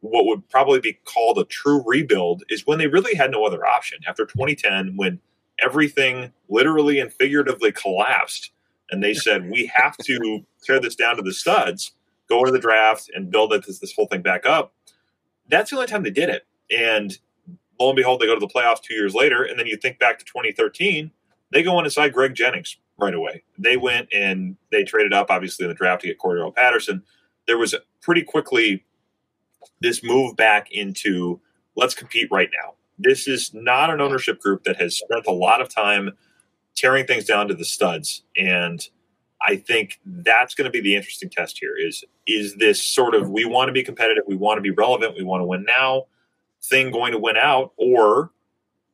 [0.00, 3.66] what would probably be called a true rebuild is when they really had no other
[3.66, 3.98] option.
[4.06, 5.20] After 2010 when
[5.60, 8.52] everything literally and figuratively collapsed
[8.90, 11.92] and they said we have to tear this down to the studs
[12.28, 14.72] go to the draft and build it this, this whole thing back up
[15.48, 16.46] that's the only time they did it.
[16.70, 17.18] And
[17.80, 19.98] lo and behold they go to the playoffs two years later and then you think
[19.98, 21.10] back to 2013
[21.50, 25.30] they go in and sign greg jennings right away they went and they traded up
[25.30, 27.02] obviously in the draft to get Cordarrelle Patterson
[27.46, 28.84] there was pretty quickly
[29.80, 31.40] this move back into
[31.76, 32.74] let's compete right now.
[32.98, 36.12] This is not an ownership group that has spent a lot of time
[36.76, 38.22] tearing things down to the studs.
[38.36, 38.86] And
[39.40, 43.30] I think that's going to be the interesting test here is is this sort of
[43.30, 46.04] we want to be competitive, we want to be relevant, we want to win now
[46.60, 48.32] thing going to win out, or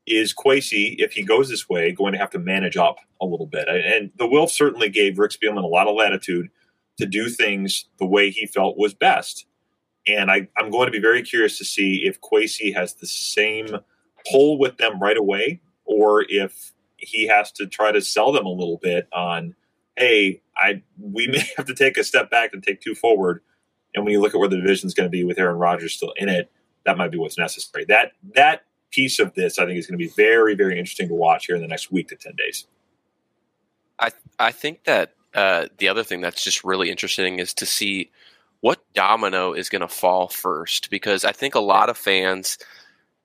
[0.07, 3.46] is Kwesi, if he goes this way, going to have to manage up a little
[3.46, 3.68] bit?
[3.68, 6.50] And the Wilf certainly gave Rick Spielman a lot of latitude
[6.98, 9.46] to do things the way he felt was best.
[10.07, 13.68] And I, I'm going to be very curious to see if Kwesi has the same
[14.30, 18.50] pull with them right away, or if he has to try to sell them a
[18.50, 19.55] little bit on,
[19.96, 23.40] hey, I we may have to take a step back and take two forward.
[23.94, 25.94] And when you look at where the division is going to be with Aaron Rodgers
[25.94, 26.50] still in it,
[26.84, 27.84] that might be what's necessary.
[27.86, 28.64] That that
[28.95, 31.57] piece of this, I think, is going to be very, very interesting to watch here
[31.57, 32.66] in the next week to ten days.
[33.99, 38.11] I I think that uh, the other thing that's just really interesting is to see
[38.61, 42.57] what domino is going to fall first, because I think a lot of fans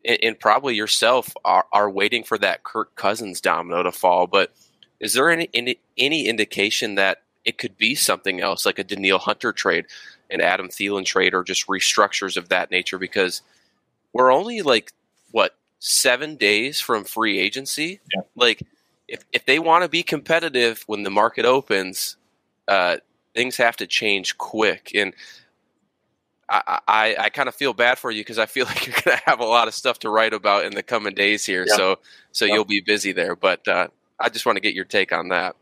[0.03, 4.27] and, and probably yourself are, are waiting for that Kirk Cousins domino to fall.
[4.27, 4.51] But
[4.99, 9.19] is there any, any any indication that it could be something else, like a Danielle
[9.19, 9.85] Hunter trade,
[10.29, 12.99] an Adam Thielen trade, or just restructures of that nature?
[12.99, 13.41] Because
[14.11, 14.91] we're only like
[15.31, 17.99] what seven days from free agency.
[18.13, 18.21] Yeah.
[18.35, 18.63] Like
[19.07, 22.17] if if they want to be competitive when the market opens,
[22.67, 22.97] uh,
[23.33, 24.91] things have to change quick.
[24.93, 25.13] And
[26.49, 29.17] I I, I kind of feel bad for you because I feel like you're going
[29.17, 31.65] to have a lot of stuff to write about in the coming days here.
[31.67, 31.75] Yeah.
[31.75, 31.99] So
[32.31, 32.55] so Yeah.
[32.55, 33.35] you'll be busy there.
[33.35, 33.87] But uh,
[34.19, 35.55] I just want to get your take on that.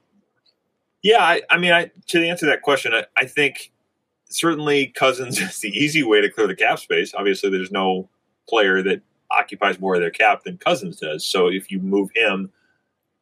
[1.03, 3.71] Yeah, I, I mean, I, to answer that question, I, I think
[4.29, 7.13] certainly Cousins is the easy way to clear the cap space.
[7.13, 8.09] Obviously, there's no
[8.49, 9.01] player that
[9.31, 11.25] occupies more of their cap than Cousins does.
[11.25, 12.51] So if you move him,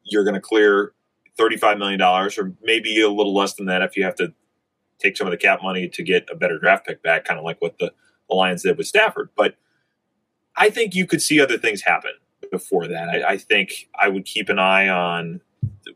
[0.03, 0.93] you're going to clear
[1.37, 4.33] $35 million or maybe a little less than that if you have to
[4.99, 7.43] take some of the cap money to get a better draft pick back, kind of
[7.43, 7.91] like what the,
[8.27, 9.29] Lions did with Stafford.
[9.35, 9.55] But
[10.57, 12.13] I think you could see other things happen
[12.51, 13.07] before that.
[13.07, 15.41] I, I think I would keep an eye on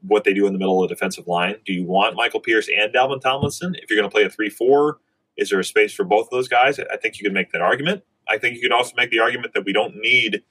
[0.01, 1.55] what they do in the middle of the defensive line.
[1.65, 3.75] Do you want Michael Pierce and Dalvin Tomlinson?
[3.81, 4.99] If you're going to play a 3 4,
[5.37, 6.79] is there a space for both of those guys?
[6.79, 8.03] I think you could make that argument.
[8.29, 10.43] I think you could also make the argument that we don't need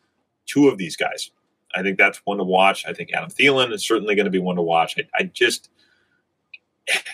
[0.47, 1.31] two of these guys.
[1.75, 2.85] I think that's one to watch.
[2.87, 4.97] I think Adam Thielen is certainly going to be one to watch.
[4.99, 5.71] I, I just,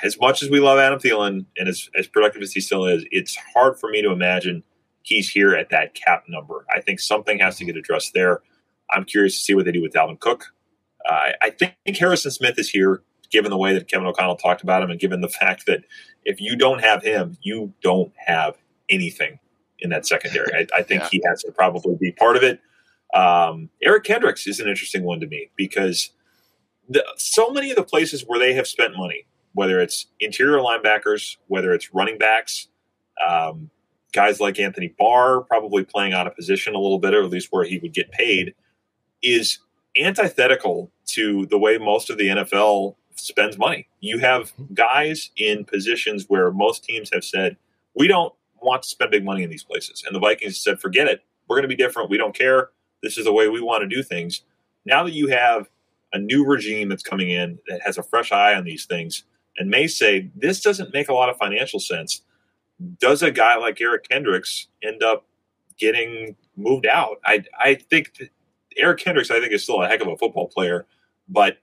[0.03, 3.05] as much as we love Adam Thielen and as, as productive as he still is,
[3.11, 4.62] it's hard for me to imagine
[5.03, 6.65] he's here at that cap number.
[6.75, 8.43] I think something has to get addressed there.
[8.91, 10.47] I'm curious to see what they do with Dalvin Cook.
[11.09, 14.83] Uh, I think Harrison Smith is here, given the way that Kevin O'Connell talked about
[14.83, 15.85] him, and given the fact that
[16.25, 18.57] if you don't have him, you don't have
[18.89, 19.39] anything
[19.85, 20.53] in that secondary.
[20.55, 21.09] I, I think Yeah.
[21.12, 22.61] he has to probably be part of it.
[23.14, 26.11] Um, Eric Kendricks is an interesting one to me because
[26.89, 31.37] the, so many of the places where they have spent money, whether it's interior linebackers,
[31.47, 32.66] whether it's running backs,
[33.24, 33.70] um,
[34.12, 37.49] guys like Anthony Barr probably playing out of position a little bit, or at least
[37.51, 38.55] where he would get paid,
[39.22, 39.59] is
[40.01, 43.87] antithetical to the way most of the NFL spends money.
[44.01, 47.57] You have guys in positions where most teams have said,
[47.95, 48.32] we don't
[48.65, 50.03] want to spend big money in these places.
[50.07, 51.23] And the Vikings said, forget it.
[51.49, 52.11] We're going to be different.
[52.11, 52.71] We don't care.
[53.03, 54.43] This is the way we want to do things.
[54.87, 55.69] Now that you have
[56.12, 59.25] a new regime that's coming in that has a fresh eye on these things
[59.59, 62.23] and may say, this doesn't make a lot of financial sense,
[63.01, 65.27] does a guy like Eric Kendricks end up
[65.79, 67.19] getting moved out?
[67.25, 68.31] I, I think
[68.77, 70.87] Eric Kendricks, I think, is still a heck of a football player,
[71.29, 71.59] but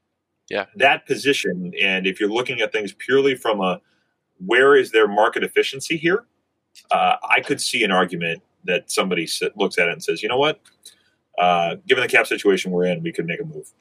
[0.49, 0.65] Yeah.
[0.75, 3.81] that position, and if you're looking at things purely from a
[4.45, 6.25] where is their market efficiency here,
[6.91, 10.29] uh, I could see an argument that somebody sit, looks at it and says, you
[10.29, 10.59] know what,
[11.37, 13.71] uh, given the cap situation we're in, we could make a move.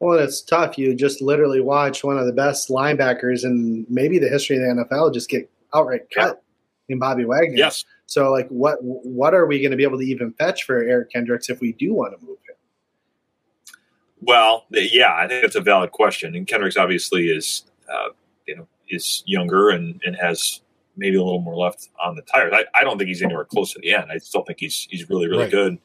[0.00, 0.78] Well, it's tough.
[0.78, 4.84] You just literally watch one of the best linebackers in maybe the history of the
[4.84, 6.42] NFL just get outright cut
[6.88, 7.56] in Bobby Wagner.
[7.56, 7.84] Yes.
[8.06, 11.12] So like what what are we going to be able to even fetch for Eric
[11.12, 12.56] Kendricks if we do want to move him?
[14.22, 16.34] Well, yeah, I think that's a valid question.
[16.34, 18.08] And Kendricks obviously is, uh,
[18.46, 20.60] you know, is younger and, and has
[21.00, 22.52] maybe a little more left on the tires.
[22.54, 24.12] I, I don't think he's anywhere close to the end.
[24.12, 25.50] I still think he's he's really really Right.
[25.50, 25.78] good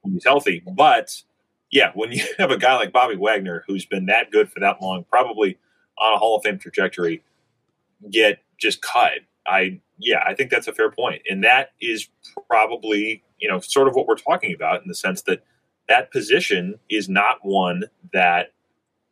[0.00, 0.62] when he's healthy.
[0.74, 1.22] But
[1.70, 4.80] yeah, when you have a guy like Bobby Wagner who's been that good for that
[4.80, 5.58] long, probably
[5.98, 7.22] on a Hall of Fame trajectory,
[8.10, 9.12] get just cut.
[9.46, 10.96] I yeah, I think that's a fair point.
[11.16, 12.08] point, and that is
[12.48, 15.42] probably you know sort of what we're talking about in the sense that
[15.88, 18.52] that position is not one that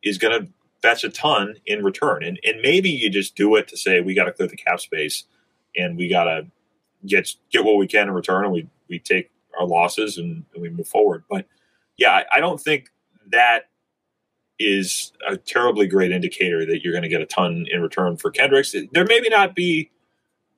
[0.02, 0.48] is going to
[0.80, 4.14] fetch a ton in return, and and maybe you just do it to say we
[4.14, 5.24] got to clear the cap space,
[5.76, 6.46] and we got to
[7.06, 10.62] get get what we can in return, and we we take our losses and, and
[10.62, 11.24] we move forward.
[11.28, 11.46] But
[11.96, 12.90] yeah, I, I don't think
[13.30, 13.68] that
[14.58, 18.30] is a terribly great indicator that you're going to get a ton in return for
[18.30, 18.74] Kendricks.
[18.92, 19.90] There maybe not be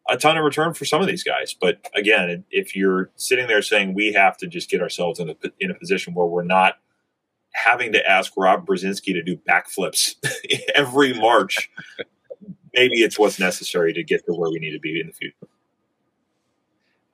[0.08, 3.62] a ton of return for some of these guys, but again, if you're sitting there
[3.62, 6.78] saying we have to just get ourselves in a in a position where we're not
[7.52, 10.14] having to ask Rob Brzezinski to do backflips
[10.74, 11.70] every March,
[12.74, 15.46] maybe it's what's necessary to get to where we need to be in the future.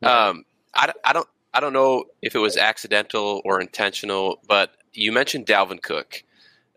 [0.03, 0.45] Um,
[0.75, 5.47] I, I don't I don't know if it was accidental or intentional, but you mentioned
[5.47, 6.23] Dalvin Cook.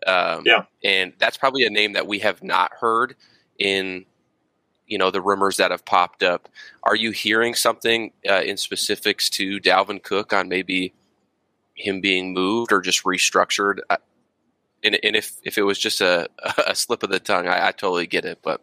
[0.06, 0.64] Um, Yeah.
[0.82, 3.14] and that's probably a name that we have not heard
[3.58, 4.06] in
[4.86, 6.48] you know the rumors that have popped up.
[6.82, 10.94] Are you hearing something uh, in specifics to Dalvin Cook on maybe
[11.74, 13.80] him being moved or just restructured?
[13.90, 13.98] I,
[14.82, 16.28] and, and if if it was just a,
[16.66, 18.38] a slip of the tongue, I, I totally get it.
[18.42, 18.62] But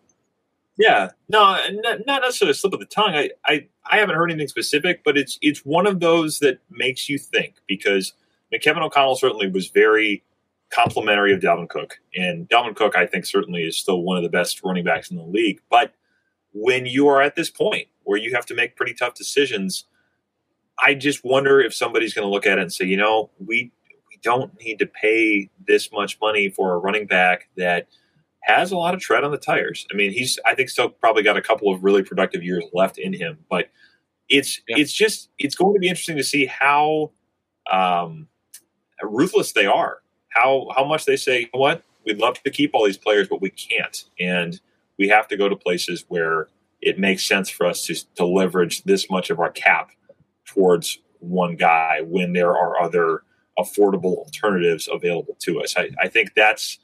[0.78, 1.57] Yeah, no,
[2.05, 3.15] not, necessarily a slip of the tongue.
[3.15, 7.09] I, I, I haven't heard anything specific, but it's it's one of those that makes
[7.09, 8.13] you think because
[8.51, 10.23] mean, Kevin O'Connell certainly was very
[10.69, 14.30] complimentary of Dalvin Cook, and Dalvin Cook, I think, certainly is still one of the
[14.30, 15.61] best running backs in the league.
[15.69, 15.93] But
[16.53, 19.86] when you are at this point where you have to make pretty tough decisions,
[20.84, 23.71] I just wonder if somebody's going to look at it and say, you know, we
[24.09, 27.88] we don't need to pay this much money for a running back that
[28.47, 29.85] has a lot of tread on the tires.
[29.91, 32.97] I mean, he's I think still probably got a couple of really productive years left
[32.97, 33.69] in him, but
[34.29, 34.77] it's Yeah.
[34.79, 37.11] it's just it's going to be interesting to see how
[37.71, 38.27] um,
[39.03, 40.01] ruthless they are.
[40.29, 43.27] How how much they say, you know what, we'd love to keep all these players,
[43.27, 44.59] but we can't, and
[44.97, 46.47] we have to go to places where
[46.81, 49.91] it makes sense for us to to leverage this much of our cap
[50.45, 53.23] towards one guy when there are other
[53.59, 55.75] affordable alternatives available to us.
[55.75, 56.77] I, I think that's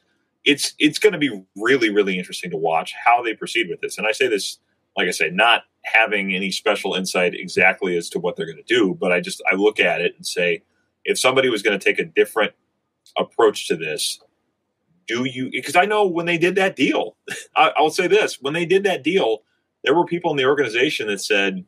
[0.45, 3.97] it's it's going to be really really interesting to watch how they proceed with this.
[3.97, 4.59] And I say this,
[4.97, 8.63] like I say, not having any special insight exactly as to what they're going to
[8.63, 10.63] do, but I just I look at it and say,
[11.05, 12.53] if somebody was going to take a different
[13.17, 14.19] approach to this,
[15.07, 15.49] do you?
[15.51, 17.15] Because I know when they did that deal,
[17.55, 19.43] I, I'll say this: when they did that deal,
[19.83, 21.65] there were people in the organization that said,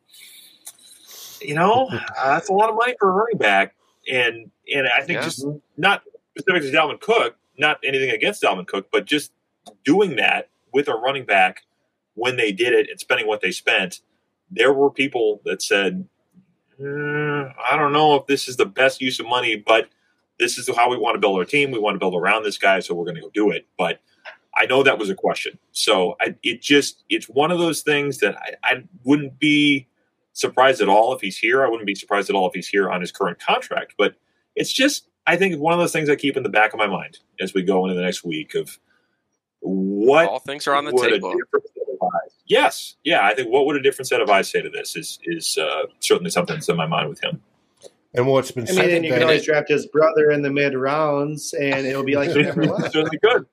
[1.40, 2.00] you know, uh,
[2.34, 3.74] that's a lot of money for a running back,
[4.10, 5.24] and and I think Yeah.
[5.24, 5.46] just
[5.76, 6.02] not
[6.38, 9.32] specifically Dalvin Cook, not anything against Dalvin Cook, but just
[9.84, 11.62] doing that with a running back
[12.14, 14.00] when they did it and spending what they spent,
[14.50, 16.08] there were people that said,
[16.80, 19.88] "Mm, I don't know if this is the best use of money, but
[20.38, 21.70] this is how we want to build our team.
[21.70, 23.66] We want to build around this guy, so we're going to go do it.
[23.78, 24.00] But
[24.56, 25.58] I know that was a question.
[25.72, 29.86] So I, it just, it's one of those things that I, I wouldn't be
[30.32, 31.64] surprised at all if he's here.
[31.64, 33.94] I wouldn't be surprised at all if he's here on his current contract.
[33.98, 34.14] But
[34.54, 36.86] it's just, I think, one of those things I keep in the back of my
[36.86, 38.78] mind as we go into the next week of
[39.60, 41.32] what all things are on the table.
[41.32, 43.24] set of eyes- Yes, yeah.
[43.26, 45.84] I think what would a different set of eyes say to this is is uh,
[45.98, 47.42] certainly something that's in my mind with him.
[48.14, 50.42] And what's been I said mean, and you can today- always draft his brother in
[50.42, 52.92] the mid rounds, and it'll be like he never you left.
[52.92, 53.46] certainly could.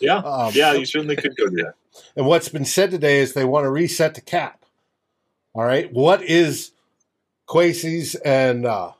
[0.00, 0.74] Yeah, um, yeah.
[0.74, 1.74] You certainly could go do that.
[2.16, 4.64] And what's been said today is they want to reset the cap.
[5.54, 5.90] All right.
[5.92, 6.72] What is
[7.48, 8.92] Kwesi's and uh,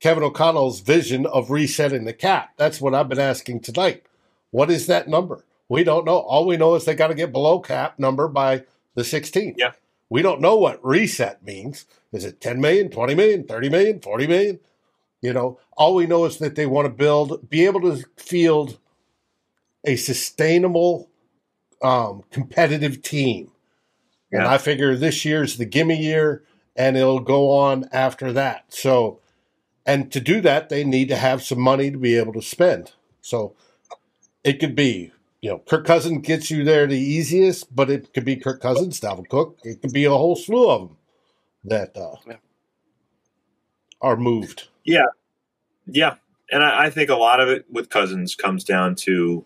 [0.00, 2.50] Kevin O'Connell's vision of resetting the cap?
[2.56, 4.04] That's what I've been asking tonight.
[4.50, 5.44] What is that number?
[5.68, 6.18] We don't know.
[6.18, 8.64] All we know is they got to get below cap number by
[8.94, 9.54] the 16th.
[9.56, 9.72] Yeah.
[10.10, 11.86] We don't know what reset means.
[12.12, 14.60] Is it 10 million, 20 million, 30 million, 40 million?
[15.20, 18.78] You know, all we know is that they want to build, be able to field
[19.84, 21.08] a sustainable,
[21.82, 23.50] um, competitive team.
[24.30, 24.40] Yeah.
[24.40, 26.44] And I figure this year's the gimme year
[26.76, 28.66] and it'll go on after that.
[28.68, 29.20] So,
[29.86, 32.92] and to do that, they need to have some money to be able to spend.
[33.20, 33.54] So
[34.44, 38.24] it could be, you know, Kirk Cousins gets you there the easiest, but it could
[38.24, 39.58] be Kirk Cousins, Dalvin Cook.
[39.64, 40.96] It could be a whole slew of them
[41.64, 42.36] that uh, Yeah.
[44.00, 44.68] are moved.
[44.84, 45.06] Yeah,
[45.86, 46.16] yeah.
[46.50, 49.44] And I, I think a lot of it with Cousins comes down to: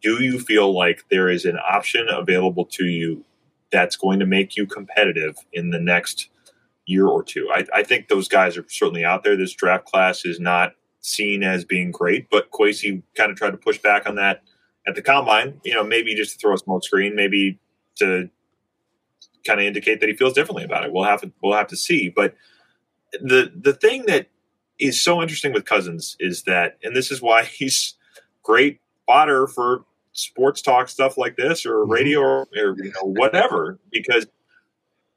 [0.00, 3.24] Do you feel like there is an option available to you
[3.70, 6.28] that's going to make you competitive in the next
[6.86, 7.48] year or two.
[7.52, 9.36] I, I think those guys are certainly out there.
[9.36, 13.56] This draft class is not seen as being great, but Kwesi kind of tried to
[13.56, 14.42] push back on that
[14.86, 15.60] at the combine.
[15.64, 17.58] You know, maybe just to throw a smoke screen, maybe
[17.96, 18.28] to
[19.44, 20.92] kind of indicate that he feels differently about it.
[20.92, 22.08] We'll have to we'll have to see.
[22.08, 22.34] But
[23.12, 24.28] the the thing that
[24.78, 27.94] is so interesting with Cousins is that, and this is why he's
[28.42, 31.92] great fodder for sports talk stuff like this or mm-hmm.
[31.92, 34.26] radio or, or you know whatever because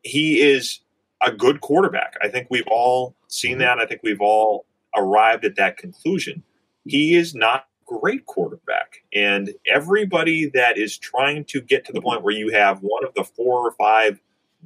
[0.04, 0.80] he is
[1.22, 2.16] a good quarterback.
[2.22, 3.62] I think we've all seen mm-hmm.
[3.62, 3.80] that.
[3.80, 6.44] I think we've all arrived at that conclusion.
[6.86, 9.04] He is not great quarterback.
[9.14, 13.14] And everybody that is trying to get to the point where you have one of
[13.14, 14.20] the four or five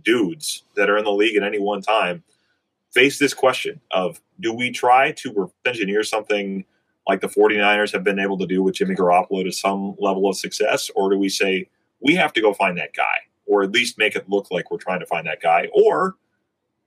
[0.03, 2.23] dudes that are in the league at any one time
[2.91, 6.65] face this question of do we try to engineer something
[7.07, 10.37] like the 49ers have been able to do with Jimmy Garoppolo to some level of
[10.37, 10.89] success?
[10.95, 11.69] Or do we say
[12.01, 14.77] we have to go find that guy or at least make it look like we're
[14.77, 15.67] trying to find that guy?
[15.73, 16.15] Or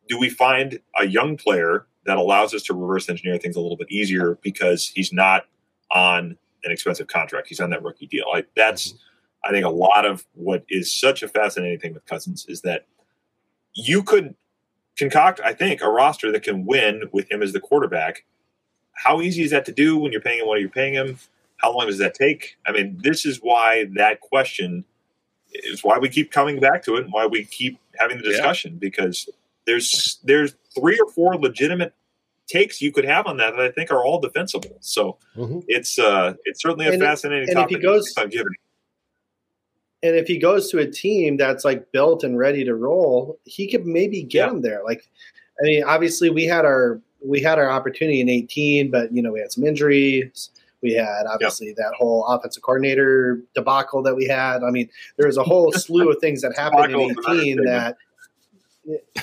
[0.08, 3.76] do we find a young player that allows us to reverse engineer things a little
[3.76, 5.46] bit easier because he's not
[5.90, 7.48] on an expensive contract.
[7.48, 8.24] He's on that rookie deal.
[8.34, 8.96] I, that's, mm-hmm.
[9.44, 12.86] I think, a lot of what is such a fascinating thing with Cousins is that
[13.74, 14.34] you could
[14.96, 18.24] concoct, I think, a roster that can win with him as the quarterback.
[18.94, 21.18] How easy is that to do when you're paying him what you're paying him?
[21.56, 22.56] How long does that take?
[22.66, 24.84] I mean, this is why that question
[25.52, 28.72] is why we keep coming back to it and why we keep having the discussion
[28.72, 28.78] yeah.
[28.80, 29.28] because
[29.66, 31.94] there's there's three or four legitimate
[32.48, 34.76] takes you could have on that that I think are all defensible.
[34.80, 35.60] So mm-hmm.
[35.68, 37.76] it's uh, it's certainly a and fascinating and topic.
[37.76, 38.14] If he goes,
[40.04, 43.70] And if he goes to a team that's like built and ready to roll, he
[43.70, 44.50] could maybe get yeah.
[44.50, 44.82] him there.
[44.84, 45.08] Like,
[45.60, 49.32] I mean, obviously we had our we had our opportunity in 18, but you know
[49.32, 50.50] we had some injuries.
[50.82, 54.64] We had obviously that whole offensive coordinator debacle that we had.
[54.64, 57.96] I mean, there was a whole slew of things that happened in 18 that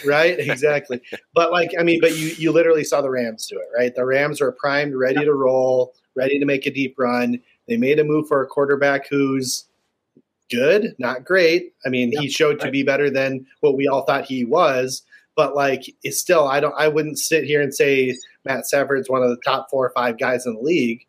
[0.05, 0.39] right?
[0.39, 1.01] Exactly.
[1.33, 3.93] But like i mean but you you literally saw the rams do it right?
[3.93, 7.39] The rams were primed ready to roll ready to make a deep run.
[7.67, 9.65] They made a move for a quarterback who's
[10.49, 11.73] good not great.
[11.85, 12.65] I mean yeah, he showed right.
[12.65, 15.03] to be better than what we all thought he was.
[15.35, 19.23] But like it's still i don't i wouldn't sit here and say matt stafford's one
[19.23, 21.05] of the top four or five guys in the league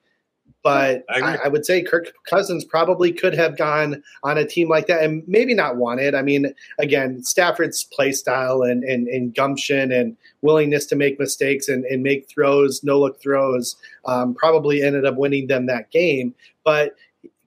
[0.63, 4.69] but I, I, I, would say Kirk Cousins probably could have gone on a team
[4.69, 6.15] like that and maybe not wanted.
[6.15, 11.69] I mean, again, Stafford's play style and, and, and gumption and willingness to make mistakes
[11.69, 16.35] and, and make throws, no look throws, um, probably ended up winning them that game.
[16.63, 16.95] But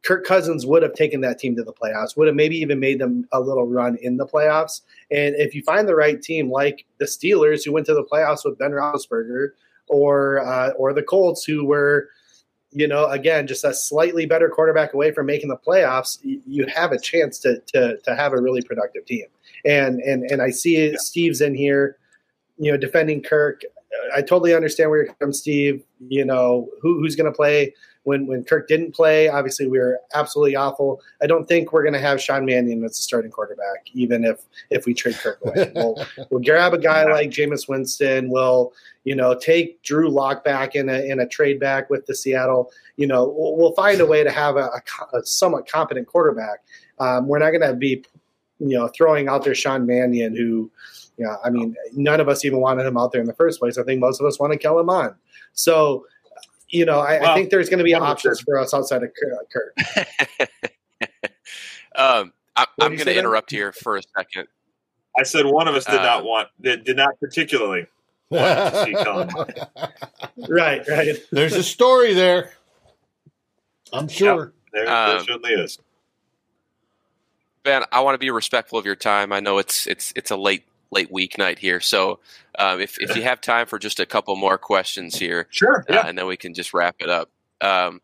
[0.01, 2.99] Kirk Cousins would have taken that team to the playoffs, would have maybe even made
[2.99, 4.81] them a little run in the playoffs.
[5.11, 8.43] And if you find the right team, like the Steelers, who went to the playoffs
[8.43, 9.49] with Ben Roethlisberger,
[9.87, 12.09] or uh, or the Colts, who were–
[12.73, 16.91] you know, again, just a slightly better quarterback away from making the playoffs, you have
[16.91, 19.25] a chance to to to have a really productive team.
[19.65, 20.97] And and and I see yeah.
[20.97, 21.97] Steve's in here,
[22.57, 23.61] you know, defending Kirk.
[24.15, 25.83] I totally understand where you're from, Steve.
[26.07, 27.73] You know, who who's going to play
[28.03, 29.29] when when Kirk didn't play?
[29.29, 31.01] Obviously, we were absolutely awful.
[31.21, 34.41] I don't think we're going to have Sean Mannion as a starting quarterback, even if
[34.69, 35.71] if we trade Kirk away.
[35.75, 38.29] we'll, we'll grab a guy like Jameis Winston.
[38.29, 38.73] We'll
[39.03, 42.71] you know, take Drew Lock back in a in a trade back with the Seattle.
[42.95, 46.63] You know, we'll, we'll find a way to have a, a, a somewhat competent quarterback.
[46.99, 48.03] Um, we're not going to be,
[48.59, 50.71] you know, throwing out there Sean Mannion, who,
[51.17, 53.77] yeah, I mean, none of us even wanted him out there in the first place.
[53.77, 55.15] I think most of us want to kill him on.
[55.53, 56.05] So,
[56.73, 59.11] you know, I, well, I think there's going to be options for us outside of
[59.15, 59.77] Kurt.
[61.95, 64.47] um, I, am going to interrupt here for a second.
[65.17, 67.85] I said one of us did uh, not want, did, did not particularly
[68.29, 69.29] want to see Colin.
[70.49, 71.15] right, right.
[71.31, 72.53] There's a story there.
[73.93, 74.45] I'm sure.
[74.45, 75.77] Yep, there, um, there certainly is.
[77.61, 79.31] Ben, I want to be respectful of your time.
[79.31, 82.19] I know it's it's it's a late late weeknight here, so
[82.57, 85.93] um, if if you have time for just a couple more questions here, sure, uh,
[85.93, 85.99] yeah.
[85.99, 87.29] uh, and then we can just wrap it up.
[87.61, 88.01] Um,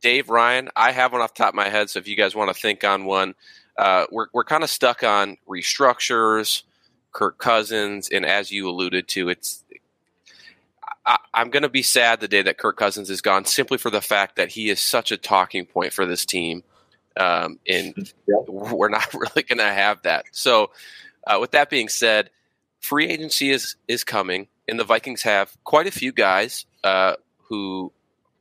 [0.00, 2.34] Dave, Ryan, I have one off the top of my head, so if you guys
[2.34, 3.34] want to think on one,
[3.78, 6.62] uh, we're we're kind of stuck on restructures,
[7.12, 9.64] Kirk Cousins, and as you alluded to, it's
[11.06, 13.90] I, am going to be sad the day that Kirk Cousins is gone, simply for
[13.90, 16.62] the fact that he is such a talking point for this team,
[17.16, 18.12] um, and
[18.48, 20.26] we're not really going to have that.
[20.32, 20.70] So,
[21.26, 22.30] uh, with that being said,
[22.80, 27.14] free agency is is coming, and the Vikings have quite a few guys uh,
[27.48, 27.92] who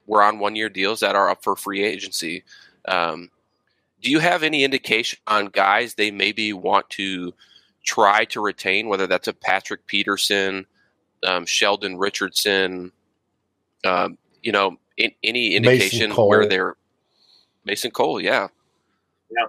[0.05, 2.43] were on one year deals that are up for free agency.
[2.85, 3.29] Um,
[4.01, 7.33] do you have any indication on guys they maybe want to?
[7.83, 10.65] try to retain, whether that's a Patrick Peterson,
[11.25, 12.91] um, Sheldon Richardson,
[13.85, 16.75] um, you know, in, any indication where they're
[17.65, 18.47] Mason Cole, yeah,
[19.29, 19.45] yeah,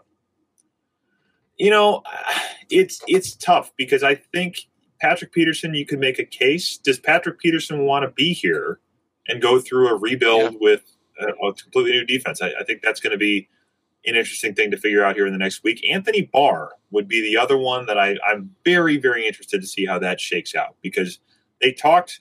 [1.65, 2.03] You know,
[2.70, 4.66] it's it's tough because I think
[5.01, 6.77] Patrick Peterson, you could make a case.
[6.77, 8.81] Does Patrick Peterson want to be here
[9.28, 10.59] and go through a rebuild yeah.
[10.61, 10.82] with
[11.20, 12.43] a, a, completely new defense?
[12.43, 13.49] I, I think that's going to be
[14.05, 15.82] an interesting thing to figure out here in the next week.
[15.89, 19.86] Anthony Barr would be the other one that I, I'm very, very interested to see
[19.86, 21.20] how that shakes out because
[21.62, 22.20] they talked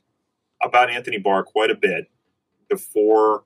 [0.62, 2.10] about Anthony Barr quite a bit
[2.70, 3.44] before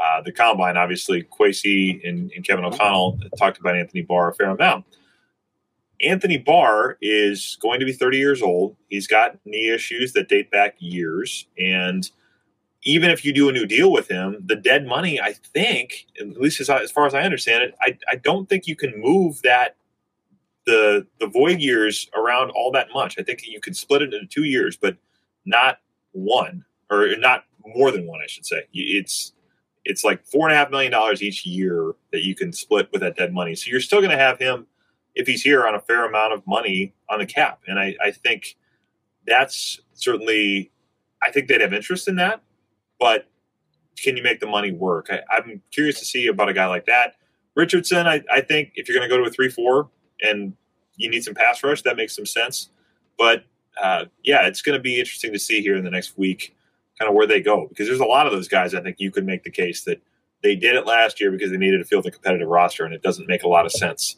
[0.00, 0.76] uh, the combine.
[0.76, 4.84] Obviously, Kwesi and, and Kevin O'Connell talked about Anthony Barr a fair amount.
[6.00, 8.76] Anthony Barr is going to be 30 years old.
[8.88, 11.46] He's got knee issues that date back years.
[11.58, 12.08] And
[12.82, 16.40] even if you do a new deal with him, the dead money, I think, at
[16.40, 19.42] least as, as far as I understand it, I, I don't think you can move
[19.42, 19.76] that
[20.66, 23.16] the the void years around all that much.
[23.18, 24.96] I think you could split it into two years, but
[25.44, 25.78] not
[26.12, 28.20] one or not more than one.
[28.20, 29.32] I should say it's
[29.84, 33.00] it's like four and a half million dollars each year that you can split with
[33.00, 33.54] that dead money.
[33.54, 34.66] So you're still going to have him
[35.16, 37.60] if he's here on a fair amount of money on the cap.
[37.66, 38.56] And I, I think
[39.26, 40.70] that's certainly,
[41.22, 42.42] I think they'd have interest in that.
[43.00, 43.26] But
[44.00, 45.08] can you make the money work?
[45.10, 47.14] I, am curious to see about a guy like that.
[47.54, 49.88] Richardson, I, I think if you're going to go to a 3 4
[50.22, 50.52] and
[50.96, 52.68] you need some pass rush, that makes some sense.
[53.18, 53.44] But
[53.82, 56.54] uh, yeah, it's going to be interesting to see here in the next week
[56.98, 59.10] kind of where they go because there's a lot of those guys I think you
[59.10, 60.00] could make the case that
[60.42, 63.02] they did it last year because they needed to field a competitive roster and it
[63.02, 64.16] doesn't make a lot of sense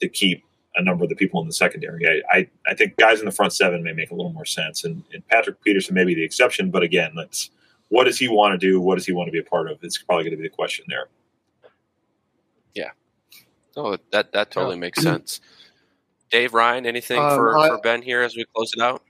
[0.00, 0.44] to keep
[0.76, 2.06] a number of the people in the secondary.
[2.06, 4.84] I, I, I think guys in the front seven may make a little more sense,
[4.84, 6.70] and, and Patrick Peterson may be the exception.
[6.70, 7.50] But again, let's
[7.88, 8.80] what does he want to do?
[8.80, 9.78] What does he want to be a part of?
[9.82, 11.08] It's probably going to be the question there.
[12.74, 12.90] Yeah.
[13.76, 14.80] Oh, that that totally yeah.
[14.80, 15.40] makes sense.
[16.30, 19.02] Dave Ryan, anything um, for, I, for Ben here as we close it out?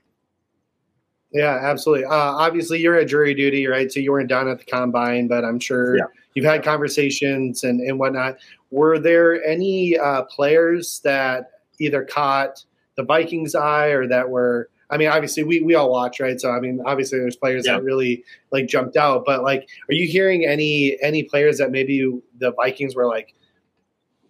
[1.31, 2.05] Yeah, absolutely.
[2.05, 3.91] Uh, obviously, you're at jury duty, right?
[3.91, 6.05] So you weren't down at the combine, but I'm sure yeah.
[6.33, 8.37] you've had conversations and, and whatnot.
[8.71, 12.63] Were there any uh, players that either caught
[12.95, 14.69] the Vikings' eye or that were?
[14.89, 16.39] I mean, obviously we we all watch, right?
[16.39, 17.73] So I mean, obviously there's players yeah.
[17.73, 22.19] that really like jumped out, but like, are you hearing any any players that maybe
[22.39, 23.33] the Vikings were like,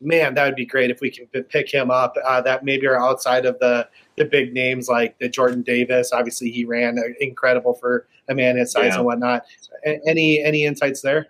[0.01, 2.15] man, that would be great if we can pick him up.
[2.25, 3.87] Uh, that maybe are outside of the
[4.17, 6.11] the big names like the Jordan Davis.
[6.11, 8.97] Obviously, he ran incredible for a man his size yeah.
[8.97, 9.45] and whatnot.
[9.85, 11.27] Any any insights there?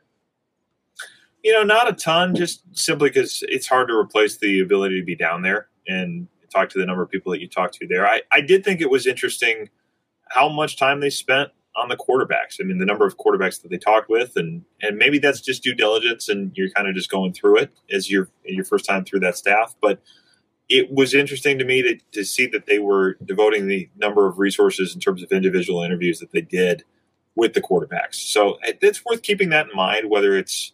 [1.43, 5.05] You know, not a ton, just simply because it's hard to replace the ability to
[5.05, 8.05] be down there and talk to the number of people that you talk to there.
[8.05, 9.69] I, I did think it was interesting
[10.29, 12.57] how much time they spent on the quarterbacks.
[12.59, 15.63] I mean, the number of quarterbacks that they talked with, and and maybe that's just
[15.63, 19.05] due diligence, and you're kind of just going through it as your your first time
[19.05, 19.75] through that staff.
[19.81, 20.01] But
[20.69, 24.39] it was interesting to me to, to see that they were devoting the number of
[24.39, 26.83] resources in terms of individual interviews that they did
[27.35, 28.15] with the quarterbacks.
[28.15, 30.73] So it's worth keeping that in mind, whether it's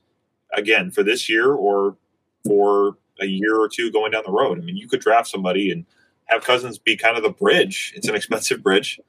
[0.53, 1.97] again for this year or
[2.45, 4.59] for a year or two going down the road.
[4.59, 5.85] I mean, you could draft somebody and
[6.25, 7.93] have Cousins be kind of the bridge.
[7.95, 8.99] It's an expensive bridge,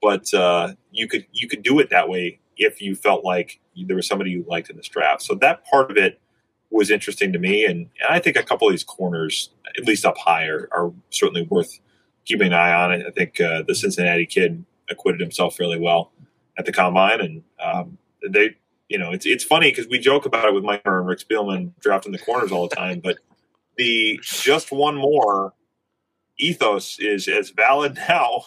[0.00, 3.96] but uh, you could you could do it that way if you felt like there
[3.96, 5.22] was somebody you liked in this draft.
[5.22, 6.20] So that part of it
[6.70, 10.06] was interesting to me, and, and I think a couple of these corners, at least
[10.06, 11.78] up high, are, are certainly worth
[12.24, 12.92] keeping an eye on.
[12.92, 16.12] I think uh, the Cincinnati kid acquitted himself fairly well
[16.58, 18.56] at the combine, and um, they
[18.88, 21.72] you know, it's it's funny because we joke about it with Mike and Rick Spielman
[21.80, 23.18] drafting the corners all the time, but
[23.76, 25.54] the just one more
[26.38, 28.42] ethos is as valid now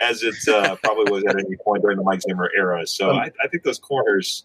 [0.00, 2.86] as it uh, probably was at any point during the Mike Zimmer era.
[2.86, 4.44] So um, I, I, think those corners,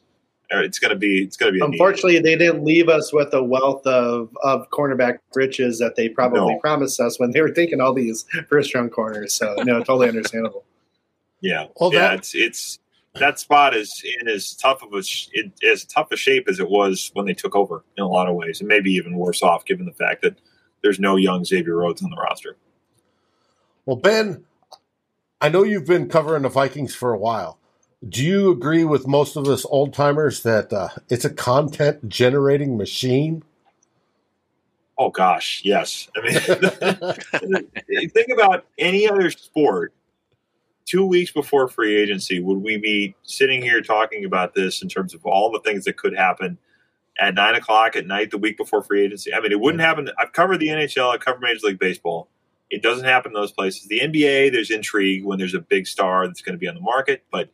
[0.51, 1.65] are, it's going to be it's going to be.
[1.65, 6.53] Unfortunately, they didn't leave us with a wealth of of cornerback riches that they probably
[6.53, 6.59] no.
[6.59, 9.33] promised us when they were taking all these first round corners.
[9.33, 10.63] So no, totally understandable.
[11.41, 12.79] Yeah, well, yeah, that, it's it's
[13.15, 15.03] that spot is in as tough of a
[15.69, 18.35] as tough a shape as it was when they took over in a lot of
[18.35, 20.39] ways, and maybe even worse off given the fact that
[20.81, 22.57] there's no young Xavier Rhodes on the roster.
[23.85, 24.45] Well, Ben,
[25.41, 27.57] I know you've been covering the Vikings for a while.
[28.07, 32.77] Do you agree with most of us old timers that uh, it's a content generating
[32.77, 33.43] machine?
[34.97, 36.07] Oh gosh, yes.
[36.15, 39.93] I mean, think about any other sport
[40.85, 45.13] two weeks before free agency, would we be sitting here talking about this in terms
[45.13, 46.57] of all the things that could happen
[47.19, 49.33] at nine o'clock at night the week before free agency?
[49.33, 50.09] I mean, it wouldn't happen.
[50.19, 52.27] I've covered the NHL, I've covered Major League Baseball.
[52.69, 53.87] It doesn't happen in those places.
[53.87, 56.81] The NBA, there's intrigue when there's a big star that's going to be on the
[56.81, 57.49] market, but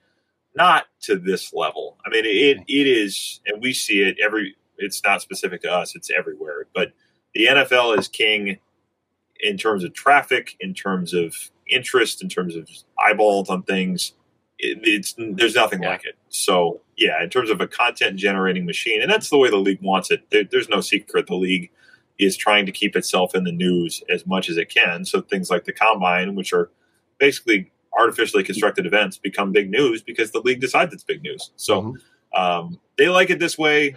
[0.56, 1.98] not to this level.
[2.06, 4.56] I mean, it it is, and we see it every.
[4.78, 6.68] It's not specific to us; it's everywhere.
[6.74, 6.92] But
[7.34, 8.58] the NFL is king
[9.40, 11.36] in terms of traffic, in terms of
[11.70, 12.70] interest, in terms of
[13.00, 14.14] eyeballs on things.
[14.60, 15.90] It, it's there's nothing yeah.
[15.90, 16.16] like it.
[16.30, 19.82] So yeah, in terms of a content generating machine, and that's the way the league
[19.82, 20.30] wants it.
[20.32, 21.28] There, there's no secret.
[21.28, 21.70] The league
[22.20, 25.06] is trying to keep itself in the news as much as it can.
[25.06, 26.72] So things like the combine, which are
[27.20, 31.52] basically artificially constructed events, become big news because the league decides it's big news.
[31.56, 32.42] So mm-hmm.
[32.42, 33.96] um, they like it this way.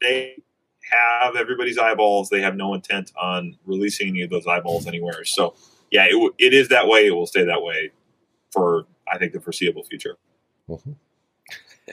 [0.00, 0.42] They
[0.90, 2.30] have everybody's eyeballs.
[2.30, 5.24] They have no intent on releasing any of those eyeballs anywhere.
[5.24, 5.54] So
[5.90, 7.06] yeah, it, it is that way.
[7.06, 7.90] It will stay that way
[8.50, 10.16] for I think the foreseeable future.
[10.68, 10.92] Mm-hmm.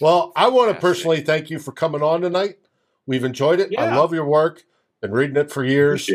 [0.00, 2.58] well, I want to personally thank you for coming on tonight.
[3.06, 3.72] We've enjoyed it.
[3.72, 3.84] Yeah.
[3.84, 4.64] I love your work.
[5.00, 6.08] Been reading it for years.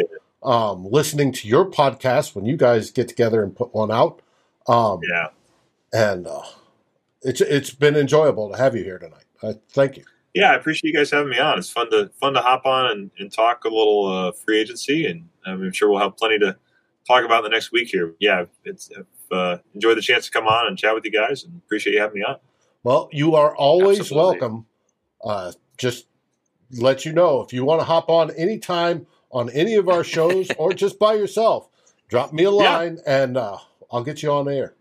[0.44, 4.22] Um, listening to your podcast when you guys get together and put one out.
[4.68, 5.28] Um, yeah,
[5.92, 6.44] and uh,
[7.22, 9.26] it's it's been enjoyable to have you here tonight.
[9.42, 10.06] Uh, thank you.
[10.38, 11.58] Yeah, I appreciate you guys having me on.
[11.58, 15.08] It's fun to fun to hop on and, and talk a little uh, free agency,
[15.08, 16.56] and I'm sure we'll have plenty to
[17.08, 18.14] talk about in the next week here.
[18.20, 18.92] Yeah, it's
[19.32, 22.02] uh, enjoyed the chance to come on and chat with you guys, and appreciate you
[22.02, 22.36] having me on.
[22.84, 24.40] Well, you are always Absolutely.
[24.40, 24.66] welcome.
[25.24, 26.06] Uh, just
[26.72, 30.50] let you know if you want to hop on anytime on any of our shows
[30.60, 31.68] or just by yourself,
[32.10, 33.24] drop me a line yeah.
[33.24, 33.58] and uh,
[33.92, 34.77] I'll get you on air.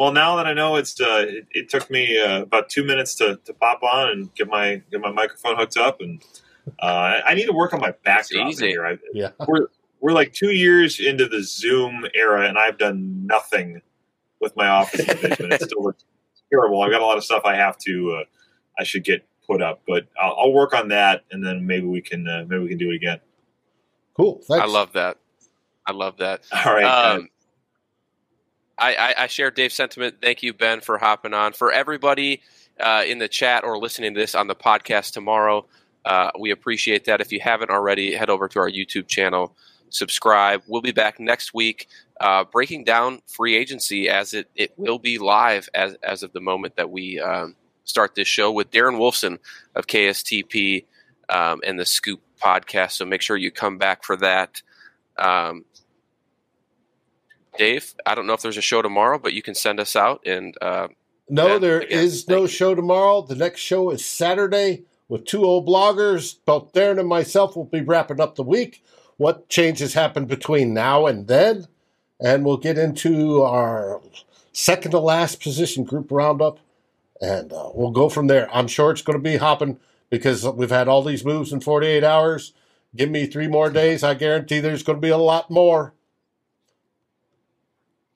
[0.00, 3.16] Well, now that I know it's, uh, it, it, took me uh, about two minutes
[3.16, 6.24] to, to pop on and get my get my microphone hooked up, and
[6.78, 8.86] uh, I need to work on my backdrop here.
[8.86, 9.66] I, yeah, we're
[10.00, 13.82] we're like two years into the Zoom era, and I've done nothing
[14.40, 15.52] with my office division.
[15.52, 16.02] it still looks
[16.50, 16.80] terrible.
[16.80, 18.24] I've got a lot of stuff I have to uh,
[18.78, 22.00] I should get put up, but I'll, I'll, work on that, and then maybe we
[22.00, 23.20] can uh, maybe we can do it again.
[24.14, 24.40] Cool.
[24.48, 24.64] Thanks.
[24.64, 25.18] I love that.
[25.84, 26.40] I love that.
[26.64, 26.84] All right.
[26.84, 27.28] Um,
[28.80, 30.16] I, I, I, share Dave's sentiment.
[30.22, 31.52] Thank you, Ben, for hopping on.
[31.52, 32.40] For everybody
[32.80, 35.66] uh, in the chat or listening to this on the podcast tomorrow,
[36.04, 37.20] uh, we appreciate that.
[37.20, 39.54] If you haven't already, head over to our YouTube channel,
[39.90, 40.62] subscribe.
[40.66, 41.88] We'll be back next week
[42.20, 46.40] uh, breaking down free agency as it, it will be live as, as of the
[46.40, 49.38] moment that we um, start this show with Darren Wolfson
[49.74, 50.84] of KSTP
[51.30, 52.92] um, and the Scoop podcast.
[52.92, 54.62] So make sure you come back for that.
[55.18, 55.64] Um,
[57.58, 60.26] Dave, I don't know if there's a show tomorrow, but you can send us out.
[60.26, 60.88] And uh,
[61.28, 62.48] no, there again, is no you.
[62.48, 63.22] show tomorrow.
[63.22, 66.36] The next show is Saturday with two old bloggers.
[66.44, 68.82] Both Darren and myself will be wrapping up the week.
[69.16, 71.66] What changes happened between now and then?
[72.20, 74.00] And we'll get into our
[74.52, 76.58] second to last position group roundup,
[77.20, 78.48] and uh, we'll go from there.
[78.54, 79.78] I'm sure it's going to be hopping
[80.10, 82.52] because we've had all these moves in 48 hours.
[82.94, 84.02] Give me three more days.
[84.02, 85.94] I guarantee there's going to be a lot more.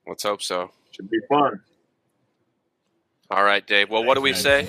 [0.07, 0.71] Let's hope so.
[0.91, 1.61] Should be fun.
[3.31, 3.91] All right, Dave.
[3.91, 4.67] Well, what do we say?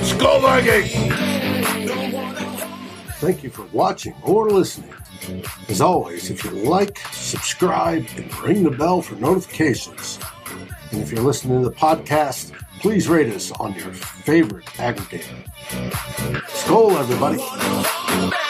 [0.00, 0.92] Skol Vikings!
[3.18, 4.94] Thank you for watching or listening.
[5.68, 10.20] As always, if you like, subscribe, and ring the bell for notifications.
[10.92, 15.44] And if you're listening to the podcast, please rate us on your favorite aggregator.
[16.46, 18.44] Skol, everybody.